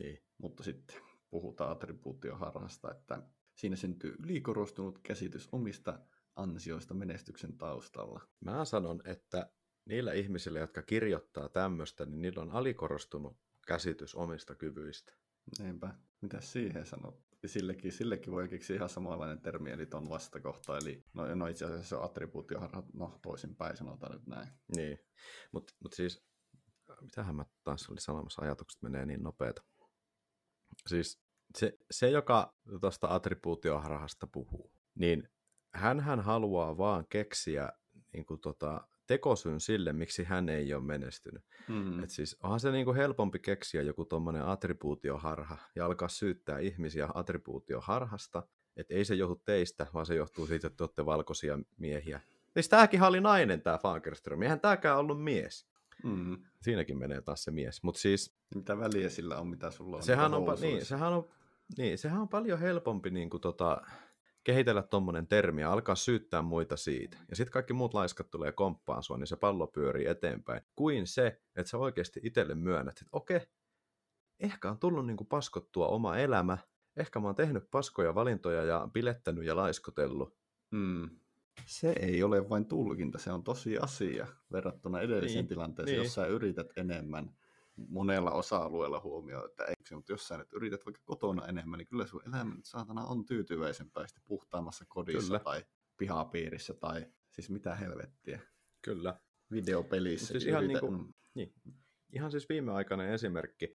Niin. 0.00 0.18
Mutta 0.38 0.62
sitten 0.62 0.96
puhutaan 1.30 1.70
attribuutioharhasta, 1.70 2.90
että 2.90 3.22
siinä 3.54 3.76
syntyy 3.76 4.16
ylikorostunut 4.24 4.98
käsitys 4.98 5.48
omista 5.52 5.98
ansioista 6.36 6.94
menestyksen 6.94 7.58
taustalla. 7.58 8.20
Mä 8.40 8.64
sanon, 8.64 9.00
että 9.04 9.50
niillä 9.84 10.12
ihmisillä, 10.12 10.58
jotka 10.58 10.82
kirjoittaa 10.82 11.48
tämmöistä, 11.48 12.06
niin 12.06 12.22
niillä 12.22 12.42
on 12.42 12.50
alikorostunut 12.50 13.36
käsitys 13.66 14.14
omista 14.14 14.54
kyvyistä. 14.54 15.12
Niinpä. 15.58 15.94
Mitä 16.20 16.40
siihen 16.40 16.86
sanot? 16.86 17.24
Sillekin, 17.46 17.92
sillekin 17.92 18.32
voi 18.32 18.48
keksiä 18.48 18.76
ihan 18.76 18.88
samanlainen 18.88 19.40
termi, 19.40 19.70
eli 19.70 19.86
ton 19.86 20.08
vastakohta. 20.08 20.78
Eli 20.78 21.04
no, 21.14 21.34
no 21.34 21.46
itse 21.46 21.64
asiassa 21.64 21.88
se 21.88 21.96
on 21.96 22.04
attribuutioharha, 22.04 22.82
no 22.92 23.18
toisinpäin 23.22 23.76
sanotaan 23.76 24.12
nyt 24.12 24.26
näin. 24.26 24.48
Niin. 24.76 24.98
Mutta 25.52 25.74
mut 25.82 25.92
siis, 25.92 26.24
mitähän 27.00 27.36
mä 27.36 27.44
taas 27.64 27.88
oli 27.88 28.00
sanomassa, 28.00 28.42
ajatukset 28.42 28.82
menee 28.82 29.06
niin 29.06 29.22
nopeeta. 29.22 29.62
Siis 30.86 31.20
se, 31.58 31.78
se 31.90 32.10
joka 32.10 32.54
tuosta 32.80 33.14
attribuutioharhasta 33.14 34.26
puhuu, 34.26 34.72
niin 34.94 35.28
hän 35.74 36.20
haluaa 36.20 36.78
vaan 36.78 37.06
keksiä 37.08 37.72
niin 38.12 38.26
kuin 38.26 38.40
tota, 38.40 38.88
tekosyn 39.06 39.60
sille, 39.60 39.92
miksi 39.92 40.24
hän 40.24 40.48
ei 40.48 40.74
ole 40.74 40.84
menestynyt. 40.84 41.44
Mm. 41.68 42.04
Et 42.04 42.10
siis 42.10 42.36
onhan 42.42 42.60
se 42.60 42.70
niinku 42.70 42.94
helpompi 42.94 43.38
keksiä 43.38 43.82
joku 43.82 44.04
tuommoinen 44.04 44.46
attribuutioharha 44.46 45.58
ja 45.74 45.86
alkaa 45.86 46.08
syyttää 46.08 46.58
ihmisiä 46.58 47.08
attribuutioharhasta, 47.14 48.42
että 48.76 48.94
ei 48.94 49.04
se 49.04 49.14
johdu 49.14 49.34
teistä, 49.44 49.86
vaan 49.94 50.06
se 50.06 50.14
johtuu 50.14 50.46
siitä, 50.46 50.66
että 50.66 50.76
te 50.76 50.84
olette 50.84 51.06
valkoisia 51.06 51.58
miehiä. 51.76 52.20
Siis 52.52 52.68
tämäkin 52.68 53.02
oli 53.02 53.20
nainen, 53.20 53.62
tämä 53.62 53.78
Fagerström. 53.78 54.42
Eihän 54.42 54.60
tämäkään 54.60 54.98
ollut 54.98 55.22
mies. 55.22 55.66
Mm. 56.04 56.38
Siinäkin 56.62 56.98
menee 56.98 57.20
taas 57.20 57.44
se 57.44 57.50
mies. 57.50 57.82
Mutta 57.82 58.00
siis 58.00 58.36
Mitä 58.54 58.78
väliä 58.78 59.08
sillä 59.08 59.38
on, 59.38 59.48
mitä 59.48 59.70
sulla 59.70 59.96
on? 59.96 60.02
sehän 60.02 60.34
on, 60.34 60.58
niin, 60.60 60.84
sehän 60.84 61.12
on, 61.12 61.28
niin, 61.78 61.98
sehän 61.98 62.20
on 62.20 62.28
paljon 62.28 62.58
helpompi 62.58 63.10
niin 63.10 63.30
kuin 63.30 63.40
tota, 63.40 63.82
kehitellä 64.44 64.82
tuommoinen 64.82 65.26
termi 65.26 65.60
ja 65.60 65.72
alkaa 65.72 65.94
syyttää 65.94 66.42
muita 66.42 66.76
siitä. 66.76 67.16
Ja 67.30 67.36
sitten 67.36 67.52
kaikki 67.52 67.72
muut 67.72 67.94
laiskat 67.94 68.30
tulee 68.30 68.52
komppaan 68.52 69.02
sua, 69.02 69.18
niin 69.18 69.26
se 69.26 69.36
pallo 69.36 69.66
pyörii 69.66 70.06
eteenpäin. 70.06 70.62
Kuin 70.76 71.06
se, 71.06 71.40
että 71.56 71.70
sä 71.70 71.78
oikeasti 71.78 72.20
itselle 72.22 72.54
myönnät, 72.54 72.98
että 72.98 73.08
okei, 73.12 73.40
ehkä 74.40 74.70
on 74.70 74.78
tullut 74.78 75.06
niin 75.06 75.16
kuin 75.16 75.28
paskottua 75.28 75.88
oma 75.88 76.16
elämä, 76.16 76.58
ehkä 76.96 77.20
mä 77.20 77.26
oon 77.26 77.34
tehnyt 77.34 77.70
paskoja 77.70 78.14
valintoja 78.14 78.64
ja 78.64 78.88
bilettänyt 78.92 79.44
ja 79.44 79.56
laiskotellut. 79.56 80.36
Mm. 80.70 81.10
Se 81.66 81.92
ei 82.00 82.22
ole 82.22 82.48
vain 82.48 82.66
tulkinta, 82.66 83.18
se 83.18 83.32
on 83.32 83.44
tosi 83.44 83.78
asia 83.78 84.26
verrattuna 84.52 85.00
edelliseen 85.00 85.36
Niin, 85.42 85.48
tilanteeseen, 85.48 85.96
niin. 85.98 86.04
jos 86.04 86.14
sä 86.14 86.26
yrität 86.26 86.66
enemmän 86.76 87.36
monella 87.76 88.30
osa-alueella 88.30 89.00
huomioon, 89.00 89.50
että 89.50 89.64
eikö 89.64 89.94
mutta 89.96 90.12
jos 90.12 90.28
sä 90.28 90.38
nyt 90.38 90.52
yrität 90.52 90.86
vaikka 90.86 91.02
kotona 91.04 91.46
enemmän, 91.46 91.78
niin 91.78 91.86
kyllä 91.88 92.06
sun 92.06 92.22
elämä 92.28 92.54
nyt 92.54 92.64
saatana 92.64 93.04
on 93.04 93.26
tyytyväisempää 93.26 94.06
sitten 94.06 94.24
puhtaammassa 94.26 94.84
kodissa 94.88 95.26
Kyllä. 95.26 95.38
tai 95.38 95.64
pihapiirissä 95.96 96.74
tai 96.74 97.06
siis 97.30 97.50
mitä 97.50 97.74
helvettiä. 97.74 98.40
Kyllä. 98.82 99.20
Videopelissä. 99.50 100.26
Siis 100.26 100.46
ihan 100.46 100.68
niinku- 100.68 101.14
Niin. 101.34 101.54
Ihan 102.12 102.30
siis 102.30 102.48
viimeaikainen 102.48 103.08
esimerkki. 103.08 103.76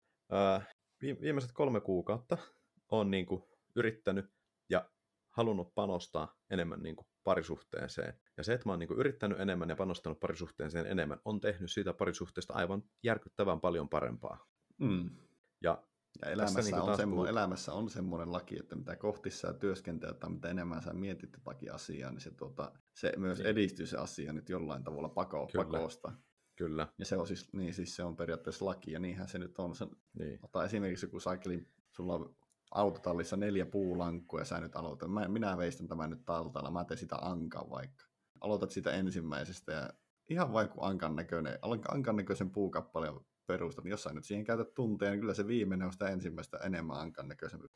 Vi- 1.02 1.20
viimeiset 1.20 1.52
kolme 1.52 1.80
kuukautta 1.80 2.38
on 2.88 3.10
niin 3.10 3.26
kuin 3.26 3.42
yrittänyt 3.76 4.26
ja 4.70 4.90
halunnut 5.30 5.74
panostaa 5.74 6.34
enemmän 6.50 6.82
niin 6.82 6.96
kuin 6.96 7.06
parisuhteeseen. 7.26 8.14
Ja 8.36 8.44
se, 8.44 8.52
että 8.52 8.68
mä 8.68 8.72
oon 8.72 8.78
niin 8.78 8.98
yrittänyt 8.98 9.40
enemmän 9.40 9.68
ja 9.68 9.76
panostanut 9.76 10.20
parisuhteeseen 10.20 10.86
enemmän, 10.86 11.20
on 11.24 11.40
tehnyt 11.40 11.70
siitä 11.70 11.92
parisuhteesta 11.92 12.54
aivan 12.54 12.82
järkyttävän 13.02 13.60
paljon 13.60 13.88
parempaa. 13.88 14.46
Mm. 14.78 15.10
Ja 15.62 15.82
Ja 16.24 16.30
elämässä, 16.30 16.60
niin 16.62 16.74
on 16.74 16.96
semmo, 16.96 17.26
elämässä 17.26 17.72
on 17.72 17.90
semmoinen 17.90 18.32
laki, 18.32 18.58
että 18.58 18.76
mitä 18.76 18.96
kohti 18.96 19.30
sä 19.30 19.52
työskentelet 19.52 20.18
tai 20.18 20.30
mitä 20.30 20.48
enemmän 20.48 20.82
sä 20.82 20.92
mietit 20.92 21.30
jotakin 21.32 21.74
asiaa, 21.74 22.10
niin 22.10 22.20
se, 22.20 22.30
tuota, 22.30 22.72
se 22.94 23.12
myös 23.16 23.38
niin. 23.38 23.46
edistyy 23.46 23.86
se 23.86 23.96
asia 23.96 24.32
nyt 24.32 24.48
jollain 24.48 24.84
tavalla 24.84 25.08
pako, 25.08 25.48
Kyllä. 25.52 25.64
pakosta. 25.64 26.12
Kyllä. 26.56 26.88
Ja 26.98 27.04
se 27.04 27.16
on 27.16 27.26
siis, 27.26 27.52
niin 27.52 27.74
siis 27.74 27.96
se 27.96 28.04
on 28.04 28.16
periaatteessa 28.16 28.64
laki, 28.64 28.92
ja 28.92 28.98
niinhän 28.98 29.28
se 29.28 29.38
nyt 29.38 29.58
on. 29.58 29.74
Se, 29.74 29.86
niin. 30.18 30.38
Ota 30.42 30.64
esimerkiksi 30.64 31.06
joku 31.06 31.20
saikeli, 31.20 31.68
sulla 31.90 32.14
on 32.14 32.36
autotallissa 32.70 33.36
neljä 33.36 33.66
puulankua, 33.66 34.40
ja 34.40 34.44
sä 34.44 34.60
nyt 34.60 34.76
aloitat. 34.76 35.10
Mä, 35.10 35.28
minä 35.28 35.56
veistän 35.56 35.88
tämän 35.88 36.10
nyt 36.10 36.24
taltalla, 36.24 36.70
mä 36.70 36.84
teen 36.84 36.98
sitä 36.98 37.16
ankaa 37.16 37.70
vaikka. 37.70 38.04
Aloitat 38.40 38.70
sitä 38.70 38.90
ensimmäisestä, 38.90 39.72
ja 39.72 39.90
ihan 40.30 40.52
vain 40.52 40.68
kuin 40.68 40.84
ankan 40.84 41.16
näköinen, 41.16 41.58
ankan 41.88 42.16
näköisen 42.16 42.50
puukappaleen 42.50 43.14
perusta, 43.46 43.82
niin 43.82 43.90
jos 43.90 44.02
sä 44.02 44.12
nyt 44.12 44.24
siihen 44.24 44.44
käytät 44.44 44.74
tunteja, 44.74 45.10
niin 45.10 45.20
kyllä 45.20 45.34
se 45.34 45.46
viimeinen 45.46 45.86
on 45.86 45.92
sitä 45.92 46.08
ensimmäistä 46.08 46.58
enemmän 46.58 46.96
ankan 46.96 47.28
näköisempi. 47.28 47.66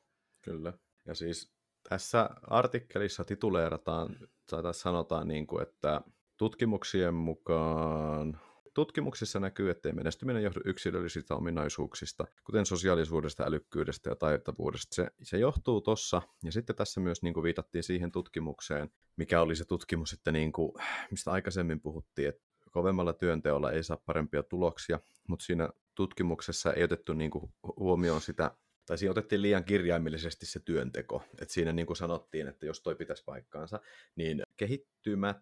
Kyllä. 0.45 0.73
Ja 1.07 1.15
siis 1.15 1.53
tässä 1.89 2.31
artikkelissa 2.43 3.25
tituleerataan, 3.25 4.17
tai 4.51 4.75
sanotaan 4.75 5.29
niin 5.29 5.47
kuin, 5.47 5.63
että 5.63 6.01
tutkimuksien 6.37 7.15
mukaan 7.15 8.41
Tutkimuksissa 8.75 9.41
näkyy, 9.41 9.71
ettei 9.71 9.93
menestyminen 9.93 10.43
johdu 10.43 10.61
yksilöllisistä 10.65 11.35
ominaisuuksista, 11.35 12.27
kuten 12.45 12.67
sosiaalisuudesta, 12.67 13.45
älykkyydestä 13.45 14.11
ja 14.11 14.17
taitavuudesta. 14.17 14.95
Se, 14.95 15.11
se 15.23 15.39
johtuu 15.39 15.81
tossa, 15.81 16.23
ja 16.45 16.53
sitten 16.53 16.77
tässä 16.77 17.01
myös 17.01 17.23
niin 17.23 17.35
kuin 17.35 17.45
viitattiin 17.45 17.85
siihen 17.85 18.13
tutkimukseen, 18.13 18.91
mikä 19.17 19.41
oli 19.41 19.57
se 19.57 19.65
tutkimus, 19.65 20.13
että 20.13 20.33
niin 20.33 20.53
kuin, 20.53 20.73
mistä 21.11 21.31
aikaisemmin 21.31 21.81
puhuttiin, 21.81 22.29
että 22.29 22.43
kovemmalla 22.71 23.13
työnteolla 23.13 23.73
ei 23.73 23.83
saa 23.83 24.03
parempia 24.07 24.43
tuloksia, 24.43 25.01
mutta 25.29 25.45
siinä 25.45 25.69
tutkimuksessa 25.95 26.73
ei 26.73 26.85
otettu 26.85 27.13
niin 27.13 27.31
kuin 27.31 27.53
huomioon 27.77 28.21
sitä, 28.21 28.57
tai 28.91 28.99
siinä 28.99 29.11
otettiin 29.11 29.43
liian 29.43 29.65
kirjaimellisesti 29.65 30.47
se 30.47 30.61
työnteko. 30.61 31.23
että 31.41 31.55
siinä 31.55 31.73
niin 31.73 31.87
kuin 31.87 31.97
sanottiin, 31.97 32.49
että 32.49 32.67
jos 32.67 32.83
toi 32.83 32.95
pitäisi 32.95 33.25
paikkaansa, 33.25 33.81
niin 34.17 34.43
kehittymä 34.57 35.35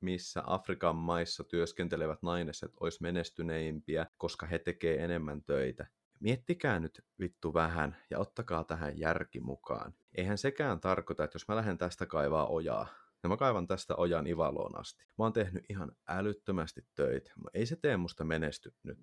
missä 0.00 0.42
Afrikan 0.46 0.96
maissa 0.96 1.44
työskentelevät 1.44 2.22
naiset 2.22 2.72
olisi 2.80 3.02
menestyneimpiä, 3.02 4.06
koska 4.16 4.46
he 4.46 4.58
tekee 4.58 5.04
enemmän 5.04 5.42
töitä. 5.42 5.86
Miettikää 6.20 6.80
nyt 6.80 7.04
vittu 7.20 7.54
vähän 7.54 7.96
ja 8.10 8.18
ottakaa 8.18 8.64
tähän 8.64 8.98
järki 8.98 9.40
mukaan. 9.40 9.94
Eihän 10.14 10.38
sekään 10.38 10.80
tarkoita, 10.80 11.24
että 11.24 11.36
jos 11.36 11.48
mä 11.48 11.56
lähden 11.56 11.78
tästä 11.78 12.06
kaivaa 12.06 12.46
ojaa, 12.46 12.88
ja 13.22 13.28
mä 13.28 13.36
kaivan 13.36 13.66
tästä 13.66 13.96
ojan 13.96 14.26
Ivaloon 14.26 14.80
asti. 14.80 15.04
Mä 15.18 15.24
oon 15.24 15.32
tehnyt 15.32 15.64
ihan 15.68 15.92
älyttömästi 16.08 16.86
töitä. 16.94 17.32
Ei 17.54 17.66
se 17.66 17.76
tee 17.76 17.96
musta 17.96 18.24
menesty 18.24 18.74
nyt. 18.82 18.98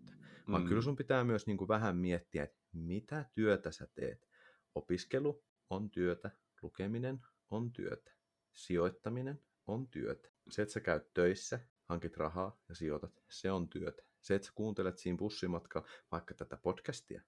Vaan 0.52 0.62
mm. 0.62 0.68
kyllä 0.68 0.82
sun 0.82 0.96
pitää 0.96 1.24
myös 1.24 1.48
niin 1.48 1.58
kuin 1.58 1.68
vähän 1.68 1.98
miettiä, 1.98 2.44
että 2.44 2.58
mitä 2.74 3.26
työtä 3.34 3.72
sä 3.72 3.88
teet. 3.96 4.30
Opiskelu 4.76 5.44
on 5.70 5.92
työtä, 5.92 6.32
lukeminen 6.62 7.20
on 7.50 7.72
työtä, 7.74 8.12
sijoittaminen 8.54 9.40
on 9.68 9.88
työtä. 9.88 10.30
Se, 10.50 10.62
että 10.62 10.74
sä 10.74 10.80
käyt 10.80 11.14
töissä, 11.14 11.60
hankit 11.84 12.18
rahaa 12.18 12.60
ja 12.70 12.76
sijoitat, 12.76 13.24
se 13.30 13.52
on 13.52 13.70
työtä. 13.70 14.02
Se, 14.22 14.36
että 14.36 14.46
sä 14.46 14.52
kuuntelet 14.56 14.98
siinä 14.98 15.18
bussimatka 15.18 15.86
vaikka 16.12 16.34
tätä 16.34 16.58
podcastia, 16.58 17.22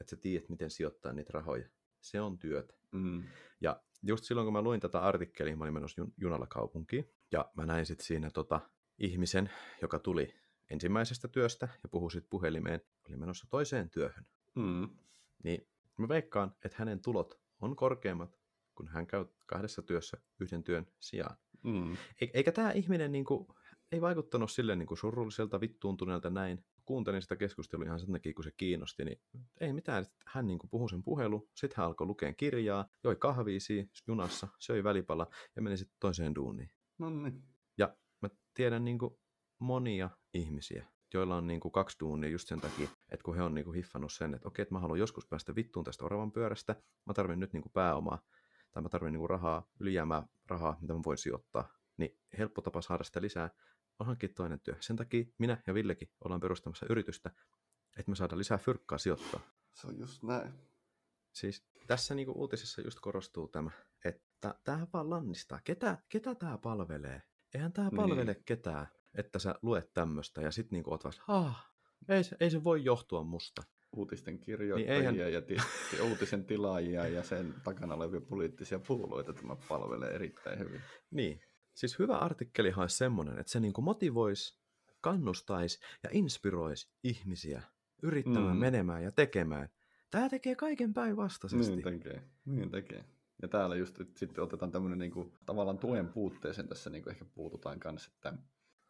että 0.00 0.10
sä 0.10 0.16
tiedät, 0.16 0.48
miten 0.48 0.70
sijoittaa 0.70 1.12
niitä 1.12 1.30
rahoja, 1.32 1.68
se 2.00 2.20
on 2.20 2.38
työtä. 2.38 2.74
Mm. 2.92 3.22
Ja 3.60 3.82
just 4.02 4.24
silloin, 4.24 4.46
kun 4.46 4.52
mä 4.52 4.62
luin 4.62 4.80
tätä 4.80 5.00
artikkelia, 5.00 5.56
mä 5.56 5.64
olin 5.64 5.74
menossa 5.74 6.02
jun- 6.02 6.12
junalla 6.16 6.46
kaupunkiin, 6.46 7.10
ja 7.32 7.50
mä 7.56 7.66
näin 7.66 7.86
sitten 7.86 8.06
siinä 8.06 8.30
tota, 8.30 8.60
ihmisen, 8.98 9.50
joka 9.82 9.98
tuli 9.98 10.34
ensimmäisestä 10.70 11.28
työstä 11.28 11.68
ja 11.82 11.88
puhui 11.88 12.10
sitten 12.10 12.30
puhelimeen, 12.30 12.80
oli 13.08 13.16
menossa 13.16 13.46
toiseen 13.50 13.90
työhön. 13.90 14.26
Mm. 14.54 14.88
Niin 15.44 15.68
mä 15.98 16.08
veikkaan, 16.08 16.54
että 16.64 16.78
hänen 16.78 17.00
tulot 17.00 17.40
on 17.60 17.76
korkeammat, 17.76 18.38
kun 18.74 18.88
hän 18.88 19.06
käy 19.06 19.24
kahdessa 19.46 19.82
työssä 19.82 20.16
yhden 20.40 20.64
työn 20.64 20.86
sijaan. 21.00 21.36
Mm. 21.62 21.92
E- 21.92 22.30
eikä 22.34 22.52
tämä 22.52 22.70
ihminen 22.70 23.12
niinku, 23.12 23.54
ei 23.92 24.00
vaikuttanut 24.00 24.50
sille 24.50 24.76
niinku 24.76 24.96
surulliselta, 24.96 25.60
vittuuntuneelta 25.60 26.30
näin, 26.30 26.64
kuuntelin 26.88 27.22
sitä 27.22 27.36
keskustelua 27.36 27.84
ihan 27.84 28.00
sen 28.00 28.12
takia, 28.12 28.34
kun 28.34 28.44
se 28.44 28.50
kiinnosti, 28.56 29.04
niin 29.04 29.20
ei 29.60 29.72
mitään, 29.72 30.06
hän 30.26 30.46
niin 30.46 30.58
kuin 30.58 30.70
puhui 30.70 30.90
sen 30.90 31.02
puhelu, 31.02 31.48
sitten 31.54 31.76
hän 31.76 31.86
alkoi 31.86 32.06
lukea 32.06 32.32
kirjaa, 32.32 32.88
joi 33.04 33.16
kahvia 33.16 33.58
junassa, 34.06 34.48
söi 34.58 34.84
välipala 34.84 35.26
ja 35.56 35.62
meni 35.62 35.76
sitten 35.76 35.96
toiseen 36.00 36.34
duuniin. 36.34 36.70
No 36.98 37.10
niin. 37.10 37.42
Ja 37.78 37.96
mä 38.22 38.28
tiedän 38.54 38.84
niin 38.84 38.98
kuin 38.98 39.14
monia 39.58 40.10
ihmisiä, 40.34 40.86
joilla 41.14 41.36
on 41.36 41.46
niin 41.46 41.60
kuin 41.60 41.72
kaksi 41.72 41.96
duunia 42.00 42.30
just 42.30 42.48
sen 42.48 42.60
takia, 42.60 42.88
että 43.08 43.24
kun 43.24 43.36
he 43.36 43.42
on 43.42 43.54
niin 43.54 43.64
kuin 43.64 43.74
hiffannut 43.74 44.12
sen, 44.12 44.34
että 44.34 44.48
okei, 44.48 44.62
että 44.62 44.74
mä 44.74 44.80
haluan 44.80 44.98
joskus 44.98 45.26
päästä 45.26 45.54
vittuun 45.54 45.84
tästä 45.84 46.04
oravan 46.04 46.32
pyörästä, 46.32 46.82
mä 47.06 47.14
tarvin 47.14 47.40
nyt 47.40 47.52
niin 47.52 47.62
kuin 47.62 47.72
pääomaa, 47.72 48.22
tai 48.72 48.82
mä 48.82 48.88
tarvin 48.88 49.12
niin 49.12 49.20
kuin 49.20 49.30
rahaa, 49.30 49.66
ylijäämää 49.80 50.26
rahaa, 50.46 50.78
mitä 50.80 50.94
mä 50.94 51.00
voin 51.04 51.18
sijoittaa, 51.18 51.68
niin 51.96 52.18
helppo 52.38 52.62
tapa 52.62 52.82
saada 52.82 53.04
sitä 53.04 53.22
lisää 53.22 53.50
on 53.98 54.06
hankkia 54.06 54.28
toinen 54.28 54.60
työ. 54.60 54.74
Sen 54.80 54.96
takia 54.96 55.24
minä 55.38 55.62
ja 55.66 55.74
Villekin 55.74 56.08
ollaan 56.24 56.40
perustamassa 56.40 56.86
yritystä, 56.90 57.30
että 57.98 58.10
me 58.10 58.16
saadaan 58.16 58.38
lisää 58.38 58.58
fyrkkaa 58.58 58.98
sijoittaa. 58.98 59.40
Se 59.74 59.86
on 59.86 59.98
just 59.98 60.22
näin. 60.22 60.52
Siis 61.32 61.64
tässä 61.86 62.14
niinku 62.14 62.32
uutisessa 62.32 62.82
just 62.82 63.00
korostuu 63.00 63.48
tämä, 63.48 63.70
että 64.04 64.54
tämä 64.64 64.86
vaan 64.92 65.10
lannistaa. 65.10 65.60
Ketä, 65.64 65.98
ketä 66.08 66.34
tämä 66.34 66.58
palvelee? 66.58 67.22
Eihän 67.54 67.72
tämä 67.72 67.90
palvele 67.96 68.24
niin. 68.24 68.42
ketään, 68.44 68.86
että 69.14 69.38
sä 69.38 69.54
luet 69.62 69.92
tämmöistä 69.94 70.40
ja 70.40 70.50
sitten 70.50 70.76
niinku 70.76 70.90
oot 70.90 71.04
ah, 71.28 71.72
ei 72.08 72.24
se, 72.24 72.36
ei 72.40 72.50
se 72.50 72.64
voi 72.64 72.84
johtua 72.84 73.22
musta. 73.22 73.62
Uutisten 73.96 74.38
kirjoittajia 74.38 75.10
niin 75.12 75.20
eihän... 75.20 75.32
ja 75.32 75.42
tietysti 75.42 76.00
uutisen 76.00 76.44
tilaajia 76.44 77.08
ja 77.08 77.22
sen 77.22 77.54
takana 77.64 77.94
olevia 77.94 78.20
poliittisia 78.20 78.78
puolueita 78.78 79.32
tämä 79.32 79.56
palvelee 79.68 80.14
erittäin 80.14 80.58
hyvin. 80.58 80.80
Niin, 81.10 81.40
Siis 81.78 81.98
hyvä 81.98 82.18
artikkelihan 82.18 82.82
olisi 82.82 82.96
semmoinen, 82.96 83.38
että 83.38 83.52
se 83.52 83.60
niin 83.60 83.72
motivoisi, 83.80 84.58
kannustaisi 85.00 85.78
ja 86.02 86.10
inspiroisi 86.12 86.88
ihmisiä 87.02 87.62
yrittämään, 88.02 88.56
mm. 88.56 88.60
menemään 88.60 89.02
ja 89.02 89.12
tekemään. 89.12 89.68
Tämä 90.10 90.28
tekee 90.28 90.54
kaiken 90.54 90.94
päinvastaisesti. 90.94 91.76
Niin 91.76 91.82
tekee, 91.82 92.22
niin 92.44 92.70
tekee. 92.70 93.04
Ja 93.42 93.48
täällä 93.48 93.76
just 93.76 94.00
että 94.00 94.18
sitten 94.18 94.44
otetaan 94.44 94.72
tämmöinen 94.72 94.98
niin 94.98 95.10
kuin, 95.10 95.32
tavallaan 95.46 95.78
tuen 95.78 96.08
puutteeseen 96.08 96.68
tässä 96.68 96.90
niin 96.90 97.02
kuin 97.02 97.12
ehkä 97.12 97.24
puututaan 97.34 97.80
kanssa, 97.80 98.10
että 98.14 98.32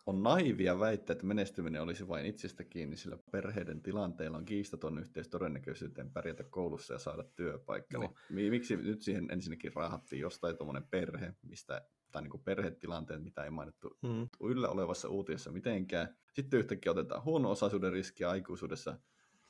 on 0.07 0.23
naivia 0.23 0.79
väittää, 0.79 1.15
että 1.15 1.27
menestyminen 1.27 1.83
olisi 1.83 2.09
vain 2.09 2.27
itsestä 2.27 2.65
kiinni, 2.65 2.97
sillä 2.97 3.19
perheiden 3.31 3.83
tilanteilla 3.83 4.39
on 4.39 4.45
kiistaton 4.45 4.99
yhteys 4.99 5.29
todennäköisyyteen 5.29 6.11
pärjätä 6.11 6.45
koulussa 6.45 6.93
ja 6.93 6.99
saada 6.99 7.25
työpaikka. 7.25 7.99
No. 7.99 8.15
Miksi 8.31 8.77
nyt 8.77 9.03
siihen 9.03 9.29
ensinnäkin 9.31 9.73
rahattiin 9.75 10.21
jostain 10.21 10.57
tuommoinen 10.57 10.89
perhe, 10.91 11.35
mistä 11.43 11.89
tai 12.13 12.23
niin 12.23 12.41
perhetilanteet, 12.45 13.23
mitä 13.23 13.45
ei 13.45 13.51
mainittu 13.51 13.99
mm. 14.03 14.29
yllä 14.41 14.69
olevassa 14.69 15.09
uutiossa 15.09 15.53
mitenkään. 15.53 16.17
Sitten 16.33 16.61
yhtäkkiä 16.61 16.93
otetaan 16.93 17.25
huono-osaisuuden 17.25 17.93
riskiä 17.93 18.31
aikuisuudessa, 18.31 18.99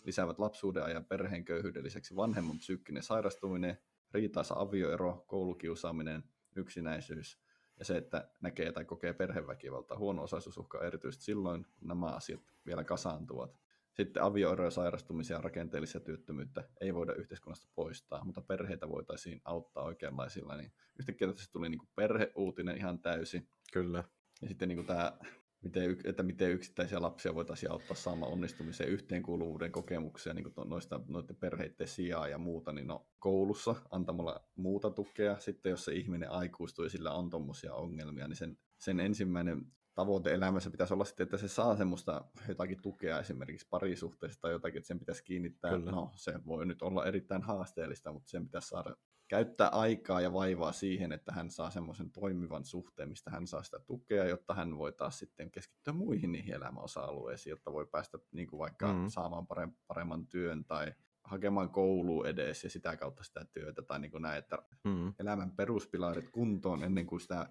lisäävät 0.04 0.38
lapsuuden 0.38 0.84
ajan 0.84 1.04
perheen 1.04 1.44
köyhyyden 1.44 1.84
lisäksi 1.84 2.16
vanhemman 2.16 2.58
psyykkinen 2.58 3.02
sairastuminen, 3.02 3.78
riitaisa 4.12 4.54
avioero, 4.58 5.24
koulukiusaaminen, 5.26 6.24
yksinäisyys 6.56 7.38
ja 7.78 7.84
se, 7.84 7.96
että 7.96 8.28
näkee 8.40 8.72
tai 8.72 8.84
kokee 8.84 9.12
perheväkivaltaa. 9.12 9.98
Huono-osaisuus 9.98 10.58
uhkaa 10.58 10.82
erityisesti 10.84 11.24
silloin, 11.24 11.66
kun 11.78 11.88
nämä 11.88 12.06
asiat 12.06 12.40
vielä 12.66 12.84
kasaantuvat. 12.84 13.58
Sitten 13.98 14.22
avioeroja, 14.22 14.70
sairastumisia 14.70 15.36
ja 15.36 15.42
rakenteellisia 15.42 16.00
työttömyyttä 16.00 16.64
ei 16.80 16.94
voida 16.94 17.14
yhteiskunnasta 17.14 17.68
poistaa, 17.74 18.24
mutta 18.24 18.40
perheitä 18.40 18.88
voitaisiin 18.88 19.40
auttaa 19.44 19.84
oikeanlaisilla. 19.84 20.56
Niin 20.56 20.72
yhtäkkiä 20.98 21.32
tässä 21.32 21.52
tuli 21.52 21.68
niin 21.68 21.78
kuin 21.78 21.88
perheuutinen 21.96 22.76
ihan 22.76 22.98
täysin. 22.98 23.48
Kyllä. 23.72 24.04
Ja 24.42 24.48
sitten 24.48 24.68
niin 24.68 24.76
kuin 24.76 24.86
tämä, 24.86 25.18
miten, 25.62 25.96
että 26.04 26.22
miten 26.22 26.52
yksittäisiä 26.52 27.02
lapsia 27.02 27.34
voitaisiin 27.34 27.72
auttaa 27.72 27.96
saamaan 27.96 28.32
onnistumiseen 28.32 28.90
yhteenkuuluvuuden 28.90 29.72
kokemuksia 29.72 30.34
niin 30.34 30.52
kuin 30.54 30.68
noista, 30.68 31.00
noiden 31.08 31.36
perheiden 31.36 31.88
sijaa 31.88 32.28
ja 32.28 32.38
muuta, 32.38 32.72
niin 32.72 32.86
no, 32.86 33.08
koulussa 33.18 33.74
antamalla 33.90 34.48
muuta 34.56 34.90
tukea. 34.90 35.38
Sitten 35.38 35.70
jos 35.70 35.84
se 35.84 35.92
ihminen 35.92 36.30
aikuistuu 36.30 36.84
ja 36.84 36.90
sillä 36.90 37.12
on 37.12 37.30
tuommoisia 37.30 37.74
ongelmia, 37.74 38.28
niin 38.28 38.36
sen, 38.36 38.58
sen 38.78 39.00
ensimmäinen 39.00 39.72
tavoite 39.98 40.34
elämässä 40.34 40.70
pitäisi 40.70 40.94
olla 40.94 41.04
sitten, 41.04 41.24
että 41.24 41.36
se 41.36 41.48
saa 41.48 41.76
semmoista 41.76 42.24
jotakin 42.48 42.82
tukea 42.82 43.20
esimerkiksi 43.20 43.66
parisuhteesta 43.70 44.40
tai 44.40 44.52
jotakin, 44.52 44.78
että 44.78 44.86
sen 44.88 44.98
pitäisi 44.98 45.24
kiinnittää. 45.24 45.70
Kyllä. 45.70 45.90
No, 45.90 46.10
se 46.14 46.34
voi 46.46 46.66
nyt 46.66 46.82
olla 46.82 47.06
erittäin 47.06 47.42
haasteellista, 47.42 48.12
mutta 48.12 48.30
sen 48.30 48.44
pitäisi 48.44 48.68
saada 48.68 48.96
käyttää 49.28 49.68
aikaa 49.68 50.20
ja 50.20 50.32
vaivaa 50.32 50.72
siihen, 50.72 51.12
että 51.12 51.32
hän 51.32 51.50
saa 51.50 51.70
semmoisen 51.70 52.10
toimivan 52.10 52.64
suhteen, 52.64 53.08
mistä 53.08 53.30
hän 53.30 53.46
saa 53.46 53.62
sitä 53.62 53.78
tukea, 53.78 54.24
jotta 54.24 54.54
hän 54.54 54.78
voi 54.78 54.92
taas 54.92 55.18
sitten 55.18 55.50
keskittyä 55.50 55.92
muihin 55.92 56.32
niihin 56.32 56.54
elämäosa-alueisiin, 56.54 57.50
jotta 57.50 57.72
voi 57.72 57.86
päästä 57.86 58.18
niin 58.32 58.48
kuin 58.48 58.58
vaikka 58.58 58.86
mm-hmm. 58.86 59.08
saamaan 59.08 59.46
paremman 59.86 60.26
työn 60.26 60.64
tai 60.64 60.94
hakemaan 61.24 61.70
kouluun 61.70 62.26
edes 62.26 62.64
ja 62.64 62.70
sitä 62.70 62.96
kautta 62.96 63.24
sitä 63.24 63.44
työtä 63.44 63.82
tai 63.82 64.00
niin 64.00 64.10
kuin 64.10 64.22
näin, 64.22 64.38
että 64.38 64.58
mm-hmm. 64.84 65.14
elämän 65.18 65.50
peruspilarit 65.50 66.28
kuntoon 66.28 66.84
ennen 66.84 67.06
kuin 67.06 67.20
sitä 67.20 67.48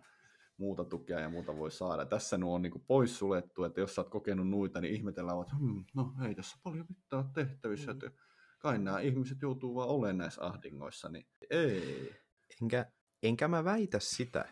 muuta 0.57 0.85
tukea 0.85 1.19
ja 1.19 1.29
muuta 1.29 1.57
voi 1.57 1.71
saada. 1.71 2.05
Tässä 2.05 2.37
nuo 2.37 2.55
on 2.55 2.61
niin 2.61 2.85
poissuljettu, 2.87 3.63
että 3.63 3.81
jos 3.81 3.95
sä 3.95 4.01
oot 4.01 4.09
kokenut 4.09 4.49
nuita, 4.49 4.81
niin 4.81 4.93
ihmetellään, 4.93 5.41
että 5.41 5.55
hm, 5.55 5.81
no 5.95 6.13
ei 6.27 6.35
tässä 6.35 6.57
paljon 6.63 6.85
mitään 6.89 7.33
tehtävissä, 7.33 7.91
mm. 7.91 7.97
että 7.97 8.11
kai 8.59 8.79
nämä 8.79 8.99
ihmiset 8.99 9.41
joutuu 9.41 9.75
vaan 9.75 9.89
olemaan 9.89 10.17
näissä 10.17 10.45
ahdingoissa, 10.45 11.09
niin 11.09 11.27
ei. 11.49 12.15
Enkä, 12.61 12.91
enkä 13.23 13.47
mä 13.47 13.63
väitä 13.63 13.99
sitä, 14.01 14.45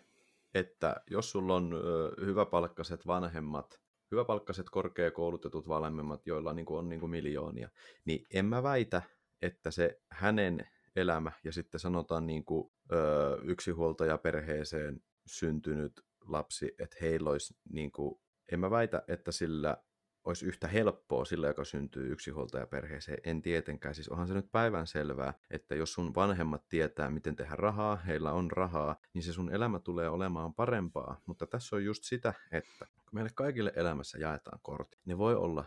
että 0.53 0.95
jos 1.09 1.31
sulla 1.31 1.55
on 1.55 1.73
ö, 1.73 2.25
hyväpalkkaiset 2.25 3.07
vanhemmat, 3.07 3.81
hyväpalkkaiset 4.11 4.69
korkeakoulutetut 4.69 5.67
vanhemmat, 5.67 6.27
joilla 6.27 6.53
niin 6.53 6.65
kuin 6.65 6.79
on 6.79 6.89
niin 6.89 6.99
kuin 6.99 7.09
miljoonia, 7.09 7.69
niin 8.05 8.25
en 8.33 8.45
mä 8.45 8.63
väitä, 8.63 9.01
että 9.41 9.71
se 9.71 10.01
hänen 10.11 10.67
elämä 10.95 11.31
ja 11.43 11.51
sitten 11.51 11.79
sanotaan 11.79 12.27
niin 12.27 12.45
kuin, 12.45 12.71
ö, 12.91 13.39
yksinhuoltajaperheeseen 13.43 15.01
syntynyt 15.27 16.01
lapsi, 16.21 16.75
että 16.79 16.97
heillä 17.01 17.29
olisi, 17.29 17.55
niin 17.69 17.91
kuin, 17.91 18.21
en 18.51 18.59
mä 18.59 18.71
väitä, 18.71 19.03
että 19.07 19.31
sillä 19.31 19.77
olisi 20.25 20.45
yhtä 20.45 20.67
helppoa 20.67 21.25
sillä, 21.25 21.47
joka 21.47 21.63
syntyy 21.63 22.11
yksinhuoltajaperheeseen. 22.11 23.17
En 23.23 23.41
tietenkään. 23.41 23.95
Siis 23.95 24.09
onhan 24.09 24.27
se 24.27 24.33
nyt 24.33 24.51
päivän 24.51 24.87
selvää, 24.87 25.33
että 25.49 25.75
jos 25.75 25.93
sun 25.93 26.15
vanhemmat 26.15 26.69
tietää, 26.69 27.09
miten 27.09 27.35
tehdä 27.35 27.55
rahaa, 27.55 27.95
heillä 27.95 28.31
on 28.31 28.51
rahaa, 28.51 28.95
niin 29.13 29.23
se 29.23 29.33
sun 29.33 29.53
elämä 29.53 29.79
tulee 29.79 30.09
olemaan 30.09 30.53
parempaa. 30.53 31.21
Mutta 31.25 31.47
tässä 31.47 31.75
on 31.75 31.85
just 31.85 32.03
sitä, 32.03 32.33
että 32.51 32.85
kun 32.95 33.09
meille 33.11 33.29
kaikille 33.35 33.73
elämässä 33.75 34.17
jaetaan 34.17 34.59
kortti, 34.61 34.97
ne 35.05 35.17
voi 35.17 35.35
olla 35.35 35.65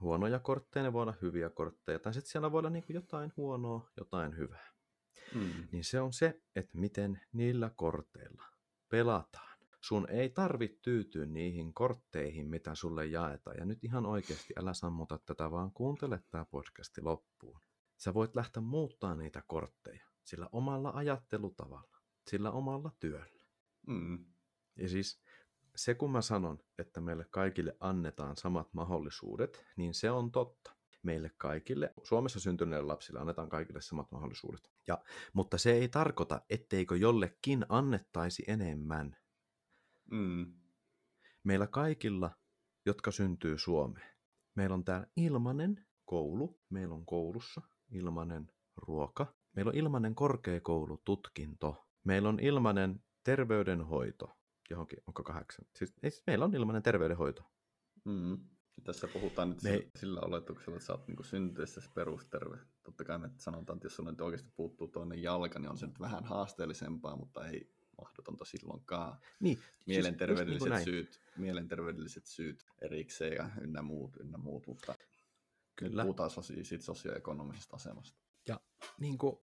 huonoja 0.00 0.38
kortteja, 0.38 0.82
ne 0.82 0.92
voi 0.92 1.02
olla 1.02 1.14
hyviä 1.22 1.50
kortteja, 1.50 1.98
tai 1.98 2.14
sitten 2.14 2.30
siellä 2.30 2.52
voi 2.52 2.58
olla 2.58 2.70
niin 2.70 2.84
jotain 2.88 3.32
huonoa, 3.36 3.90
jotain 3.96 4.36
hyvää. 4.36 4.72
Mm. 5.34 5.68
Niin 5.72 5.84
se 5.84 6.00
on 6.00 6.12
se, 6.12 6.40
että 6.56 6.78
miten 6.78 7.20
niillä 7.32 7.70
korteilla 7.76 8.55
pelataan. 8.88 9.58
Sun 9.80 10.10
ei 10.10 10.30
tarvitse 10.30 10.78
tyytyä 10.82 11.26
niihin 11.26 11.74
kortteihin, 11.74 12.50
mitä 12.50 12.74
sulle 12.74 13.06
jaetaan. 13.06 13.56
Ja 13.58 13.64
nyt 13.64 13.84
ihan 13.84 14.06
oikeasti 14.06 14.54
älä 14.56 14.74
sammuta 14.74 15.18
tätä, 15.26 15.50
vaan 15.50 15.72
kuuntele 15.72 16.20
tämä 16.30 16.44
podcasti 16.44 17.00
loppuun. 17.02 17.60
Sä 17.96 18.14
voit 18.14 18.36
lähteä 18.36 18.60
muuttaa 18.60 19.14
niitä 19.14 19.42
kortteja 19.46 20.06
sillä 20.26 20.48
omalla 20.52 20.90
ajattelutavalla, 20.94 21.98
sillä 22.30 22.50
omalla 22.50 22.92
työllä. 23.00 23.44
Mm. 23.86 24.24
Ja 24.76 24.88
siis 24.88 25.22
se, 25.76 25.94
kun 25.94 26.12
mä 26.12 26.22
sanon, 26.22 26.58
että 26.78 27.00
meille 27.00 27.26
kaikille 27.30 27.76
annetaan 27.80 28.36
samat 28.36 28.74
mahdollisuudet, 28.74 29.64
niin 29.76 29.94
se 29.94 30.10
on 30.10 30.32
totta. 30.32 30.75
Meille 31.06 31.30
kaikille, 31.36 31.94
Suomessa 32.02 32.40
syntyneille 32.40 32.86
lapsille 32.86 33.20
annetaan 33.20 33.48
kaikille 33.48 33.80
samat 33.80 34.10
mahdollisuudet. 34.12 34.70
Ja, 34.86 34.98
mutta 35.32 35.58
se 35.58 35.72
ei 35.72 35.88
tarkoita, 35.88 36.40
etteikö 36.50 36.96
jollekin 36.96 37.66
annettaisi 37.68 38.44
enemmän. 38.46 39.16
Mm. 40.10 40.54
Meillä 41.44 41.66
kaikilla, 41.66 42.30
jotka 42.86 43.10
syntyy 43.10 43.58
Suomeen, 43.58 44.10
meillä 44.54 44.74
on 44.74 44.84
täällä 44.84 45.06
ilmainen 45.16 45.86
koulu, 46.04 46.60
meillä 46.70 46.94
on 46.94 47.06
koulussa 47.06 47.60
ilmainen 47.90 48.50
ruoka, 48.76 49.34
meillä 49.56 49.68
on 49.68 49.76
ilmainen 49.76 50.14
korkeakoulututkinto, 50.14 51.86
meillä 52.04 52.28
on 52.28 52.40
ilmainen 52.40 53.04
terveydenhoito, 53.24 54.38
johonkin, 54.70 54.98
onko 55.06 55.22
kahdeksan? 55.22 55.64
Siis, 55.74 55.94
siis 56.00 56.22
meillä 56.26 56.44
on 56.44 56.54
ilmainen 56.54 56.82
terveydenhoito. 56.82 57.42
Mm. 58.04 58.55
Tässä 58.84 59.08
puhutaan 59.08 59.48
nyt 59.50 59.62
Me- 59.62 59.90
sillä, 59.96 60.20
oletuksella, 60.20 60.76
että 60.76 60.86
sä 60.86 60.92
oot 60.92 61.08
niin 61.08 61.24
syntyessä 61.24 61.80
perusterve. 61.94 62.58
Totta 62.82 63.04
kai 63.04 63.18
me 63.18 63.30
sanotaan, 63.36 63.76
että 63.76 63.86
jos 63.86 63.96
sulla 63.96 64.10
nyt 64.10 64.20
oikeasti 64.20 64.50
puuttuu 64.56 64.88
toinen 64.88 65.22
jalka, 65.22 65.58
niin 65.58 65.70
on 65.70 65.78
se 65.78 65.86
nyt 65.86 66.00
vähän 66.00 66.24
haasteellisempaa, 66.24 67.16
mutta 67.16 67.46
ei 67.46 67.72
mahdotonta 68.02 68.44
silloinkaan. 68.44 69.18
Niin, 69.40 69.58
Mielenterveydelliset, 69.86 70.68
näin. 70.68 70.84
syyt, 70.84 71.20
mielenterveydelliset 71.36 72.26
syyt 72.26 72.66
erikseen 72.82 73.32
ja 73.32 73.50
ynnä 73.60 73.82
muut, 73.82 74.16
ynnä 74.20 74.38
muut, 74.38 74.66
mutta 74.66 74.94
Kyllä. 75.76 76.02
puhutaan 76.02 76.30
sosi- 76.30 76.64
siitä 76.64 76.84
sosioekonomisesta 76.84 77.76
asemasta. 77.76 78.18
niin 79.00 79.18
kuin, 79.18 79.36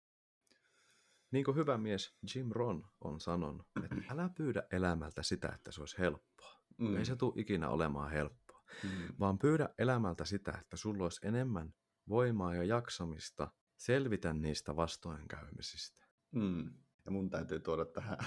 niin 1.30 1.44
kuin 1.44 1.56
hyvä 1.56 1.78
mies 1.78 2.16
Jim 2.34 2.48
Ron 2.50 2.84
on 3.00 3.20
sanonut, 3.20 3.66
että 3.84 3.96
älä 4.10 4.30
pyydä 4.36 4.62
elämältä 4.72 5.22
sitä, 5.22 5.48
että 5.54 5.72
se 5.72 5.80
olisi 5.80 5.98
helppoa. 5.98 6.62
Mm. 6.78 6.96
Ei 6.96 7.04
se 7.04 7.16
tule 7.16 7.32
ikinä 7.36 7.68
olemaan 7.68 8.10
helppoa, 8.10 8.41
Mm. 8.84 9.14
vaan 9.20 9.38
pyydä 9.38 9.68
elämältä 9.78 10.24
sitä, 10.24 10.58
että 10.60 10.76
sulla 10.76 11.02
olisi 11.02 11.26
enemmän 11.26 11.74
voimaa 12.08 12.54
ja 12.54 12.64
jaksamista 12.64 13.50
selvitä 13.76 14.32
niistä 14.32 14.76
vastoinkäymisistä. 14.76 16.06
Mm. 16.30 16.70
Ja 17.04 17.10
mun 17.10 17.30
täytyy 17.30 17.60
tuoda 17.60 17.84
tähän, 17.84 18.18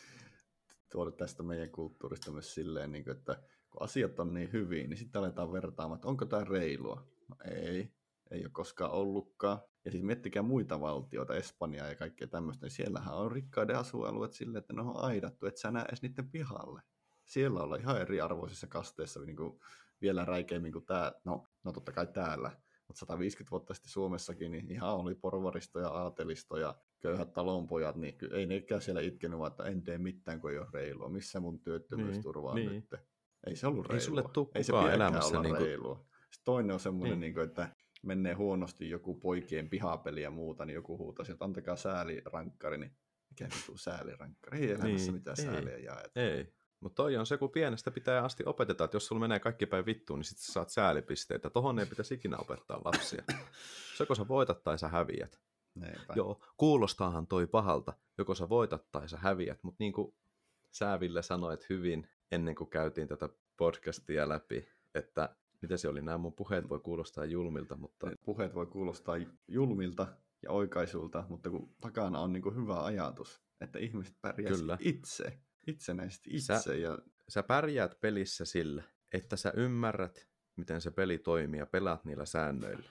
tuoda 0.92 1.10
tästä 1.10 1.42
meidän 1.42 1.70
kulttuurista 1.70 2.30
myös 2.30 2.54
silleen, 2.54 2.92
niin 2.92 3.04
kuin, 3.04 3.16
että 3.16 3.42
kun 3.70 3.82
asiat 3.82 4.18
on 4.18 4.34
niin 4.34 4.52
hyvin, 4.52 4.90
niin 4.90 4.98
sitten 4.98 5.18
aletaan 5.18 5.52
vertaamaan, 5.52 5.96
että 5.96 6.08
onko 6.08 6.26
tämä 6.26 6.44
reilua. 6.44 7.08
No 7.28 7.36
ei, 7.50 7.92
ei 8.30 8.44
ole 8.44 8.50
koskaan 8.52 8.90
ollutkaan. 8.90 9.58
Ja 9.84 9.90
siis 9.90 10.02
miettikää 10.02 10.42
muita 10.42 10.80
valtioita, 10.80 11.34
Espanjaa 11.34 11.88
ja 11.88 11.96
kaikkea 11.96 12.28
tämmöistä, 12.28 12.66
niin 12.66 12.70
siellähän 12.72 13.14
on 13.14 13.32
rikkaiden 13.32 13.76
asualueet 13.76 14.32
silleen, 14.32 14.60
että 14.60 14.72
ne 14.72 14.80
on 14.80 14.96
aidattu, 14.96 15.46
että 15.46 15.60
sä 15.60 15.70
näe 15.70 15.84
edes 15.84 16.02
niiden 16.02 16.30
pihalle. 16.30 16.82
Siellä 17.28 17.60
ollaan 17.60 17.80
ihan 17.80 18.00
eriarvoisissa 18.00 18.66
kasteissa 18.66 19.20
niin 19.20 19.36
kuin 19.36 19.60
vielä 20.00 20.24
räikeämmin 20.24 20.72
kuin 20.72 20.86
tämä, 20.86 21.12
no, 21.24 21.46
no 21.64 21.72
totta 21.72 21.92
kai 21.92 22.06
täällä, 22.06 22.50
mutta 22.88 22.98
150 23.00 23.50
vuotta 23.50 23.74
sitten 23.74 23.90
Suomessakin, 23.92 24.52
niin 24.52 24.70
ihan 24.70 24.94
oli 24.94 25.14
porvaristo 25.14 25.80
ja 25.80 25.88
aatelisto 25.88 26.56
ja 26.56 26.74
köyhät 27.00 27.32
talonpojat, 27.32 27.96
niin 27.96 28.14
ei 28.32 28.46
nekään 28.46 28.82
siellä 28.82 29.00
itkenyt, 29.00 29.38
vaan 29.38 29.50
että 29.50 29.64
en 29.64 29.82
tee 29.82 29.98
mitään, 29.98 30.40
kun 30.40 30.50
ei 30.50 30.58
ole 30.58 30.66
reilua. 30.72 31.08
Missä 31.08 31.40
mun 31.40 31.60
työttömyysturva 31.60 32.50
on 32.50 32.54
Niin, 32.56 32.70
nyt? 32.72 32.94
Ei 33.46 33.56
se 33.56 33.66
ollut 33.66 33.86
Ei 33.86 33.88
reilua. 33.90 34.06
sulle 34.06 34.24
tuu 34.32 34.50
ei 34.54 34.64
se 34.64 34.72
elämässä 34.92 35.28
olla 35.38 35.42
niinku- 35.42 35.64
reilua. 35.64 35.94
Sitten 36.12 36.44
toinen 36.44 36.74
on 36.74 36.80
semmoinen, 36.80 37.20
Niin. 37.20 37.34
niin. 37.34 37.34
Niin 37.36 37.48
että 37.48 37.68
menee 38.02 38.34
huonosti 38.34 38.90
joku 38.90 39.14
poikien 39.14 39.70
pihapeli 39.70 40.22
ja 40.22 40.30
muuta, 40.30 40.64
niin 40.64 40.74
joku 40.74 40.98
huutaisi, 40.98 41.32
että 41.32 41.44
antakaa 41.44 41.76
säälirankkari, 41.76 42.78
niin 42.78 42.96
mikä 43.30 43.48
vitu 43.56 43.76
säälirankkari? 43.78 44.58
Ei 44.58 44.70
elämässä 44.70 44.86
Niin, 45.06 45.12
mitään 45.14 45.36
ei. 45.40 45.44
sääliä 45.44 45.78
jaeta. 45.78 46.20
Ei. 46.20 46.52
Mutta 46.80 46.96
toi 46.96 47.16
on 47.16 47.26
se, 47.26 47.36
kun 47.36 47.50
pienestä 47.50 47.90
pitää 47.90 48.24
asti 48.24 48.42
opetetaan, 48.46 48.84
että 48.84 48.96
jos 48.96 49.06
sulla 49.06 49.20
menee 49.20 49.40
kaikki 49.40 49.66
päin 49.66 49.86
vittuun, 49.86 50.18
niin 50.18 50.24
sit 50.24 50.38
sä 50.38 50.52
saat 50.52 50.70
säälipisteitä. 50.70 51.50
Tohon 51.50 51.78
ei 51.78 51.86
pitäisi 51.86 52.14
ikinä 52.14 52.36
opettaa 52.36 52.80
lapsia. 52.84 53.22
Joko 54.00 54.14
sä 54.14 54.28
voitat 54.28 54.62
tai 54.62 54.78
sä 54.78 54.88
häviät. 54.88 55.40
Neipä. 55.74 56.14
Joo, 56.16 56.40
kuulostaahan 56.56 57.26
toi 57.26 57.46
pahalta, 57.46 57.92
joko 58.18 58.34
sä 58.34 58.48
voitat 58.48 58.90
tai 58.92 59.08
sä 59.08 59.16
häviät, 59.16 59.58
mutta 59.62 59.76
niin 59.78 59.92
kuin 59.92 60.14
sä 60.70 61.00
Ville 61.00 61.22
sanoit 61.22 61.68
hyvin 61.68 62.08
ennen 62.32 62.54
kuin 62.54 62.70
käytiin 62.70 63.08
tätä 63.08 63.28
podcastia 63.56 64.28
läpi, 64.28 64.68
että 64.94 65.36
mitä 65.62 65.76
se 65.76 65.88
oli, 65.88 66.02
nämä 66.02 66.18
mun 66.18 66.32
puheet 66.32 66.68
voi 66.68 66.80
kuulostaa 66.80 67.24
julmilta, 67.24 67.76
mutta 67.76 68.06
Ne 68.06 68.16
Puheet 68.24 68.54
voi 68.54 68.66
kuulostaa 68.66 69.16
julmilta 69.48 70.06
ja 70.42 70.50
oikaisulta, 70.50 71.24
mutta 71.28 71.50
kun 71.50 71.74
takana 71.80 72.20
on 72.20 72.32
niin 72.32 72.42
kuin 72.42 72.56
hyvä 72.56 72.84
ajatus, 72.84 73.42
että 73.60 73.78
ihmiset 73.78 74.16
pärjäisivät 74.20 74.80
Kyllä. 75.64 75.74
itse, 75.74 75.92
itsenäisesti 75.92 76.40
Sä-. 76.40 76.74
Ja, 76.74 76.98
sä 77.28 77.42
pärjäät 77.42 78.00
pelissä 78.00 78.44
sillä, 78.44 78.82
että 79.12 79.36
sä 79.36 79.52
ymmärrät, 79.56 80.28
miten 80.56 80.80
se 80.80 80.90
peli 80.90 81.18
toimii 81.18 81.60
ja 81.60 81.66
pelaat 81.66 82.04
niillä 82.04 82.26
säännöillä. 82.26 82.90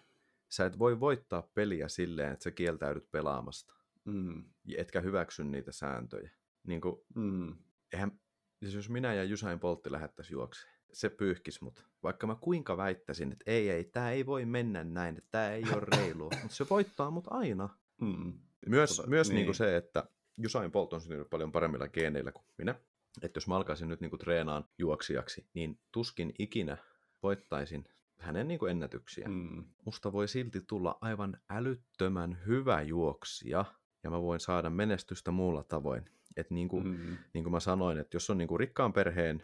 Sä 0.49 0.65
et 0.65 0.79
voi 0.79 0.99
voittaa 0.99 1.41
peliä 1.53 1.87
silleen, 1.87 2.33
että 2.33 2.43
sä 2.43 2.51
kieltäydyt 2.51 3.11
pelaamasta, 3.11 3.73
mm, 4.05 4.43
etkä 4.77 5.01
hyväksy 5.01 5.43
niitä 5.43 5.71
sääntöjä. 5.71 6.31
Niin 6.67 6.81
kuin, 6.81 6.95
mm, 7.15 7.55
eihän, 7.93 8.19
siis 8.59 8.73
jos 8.73 8.89
minä 8.89 9.13
ja 9.13 9.23
Jusain 9.23 9.59
Poltti 9.59 9.91
lähettäisiin 9.91 10.33
juokseen, 10.35 10.73
se 10.93 11.09
pyyhkis 11.09 11.61
mut. 11.61 11.87
Vaikka 12.03 12.27
mä 12.27 12.35
kuinka 12.35 12.77
väittäisin, 12.77 13.31
että 13.31 13.43
ei, 13.51 13.69
ei, 13.69 13.83
tämä 13.83 14.11
ei 14.11 14.25
voi 14.25 14.45
mennä 14.45 14.83
näin, 14.83 15.17
että 15.17 15.29
tämä 15.31 15.51
ei 15.51 15.63
ole 15.73 15.85
reilua. 15.97 16.29
mutta 16.41 16.55
se 16.55 16.65
voittaa 16.69 17.11
mut 17.11 17.25
aina. 17.29 17.69
mm, 18.01 18.39
Myös, 18.65 18.95
Tota, 18.97 19.09
myös 19.09 19.27
niin. 19.29 19.35
niin. 19.35 19.45
Niin 19.45 19.55
se, 19.55 19.77
että 19.77 20.03
Jusain 20.37 20.71
Bolt 20.71 20.93
on 20.93 21.01
syntynyt 21.01 21.29
paljon 21.29 21.51
paremmilla 21.51 21.87
geeneillä 21.87 22.31
kuin 22.31 22.45
minä. 22.57 22.75
Että 23.21 23.37
jos 23.37 23.47
mä 23.47 23.55
alkaisin 23.55 23.87
nyt 23.87 24.01
niin 24.01 24.09
kuin 24.09 24.19
treenaan 24.19 24.65
juoksijaksi, 24.77 25.47
niin 25.53 25.79
tuskin 25.91 26.33
ikinä 26.39 26.77
voittaisin 27.23 27.85
hänen 28.17 28.47
niin 28.47 28.59
kuin 28.59 28.71
ennätyksiä. 28.71 29.27
Mm. 29.27 29.65
Musta 29.85 30.11
voi 30.11 30.27
silti 30.27 30.61
tulla 30.61 30.97
aivan 31.01 31.37
älyttömän 31.49 32.41
hyvä 32.45 32.81
juoksija, 32.81 33.65
ja 34.03 34.09
mä 34.09 34.21
voin 34.21 34.39
saada 34.39 34.69
menestystä 34.69 35.31
muulla 35.31 35.63
tavoin. 35.63 36.09
Että 36.35 36.53
niin 36.53 36.67
kuin, 36.67 36.87
mm, 36.87 37.17
niin 37.33 37.43
kuin 37.43 37.51
mä 37.51 37.59
sanoin, 37.59 37.97
että 37.97 38.15
jos 38.15 38.29
on 38.29 38.37
niin 38.37 38.47
kuin 38.47 38.59
rikkaan 38.59 38.93
perheen, 38.93 39.43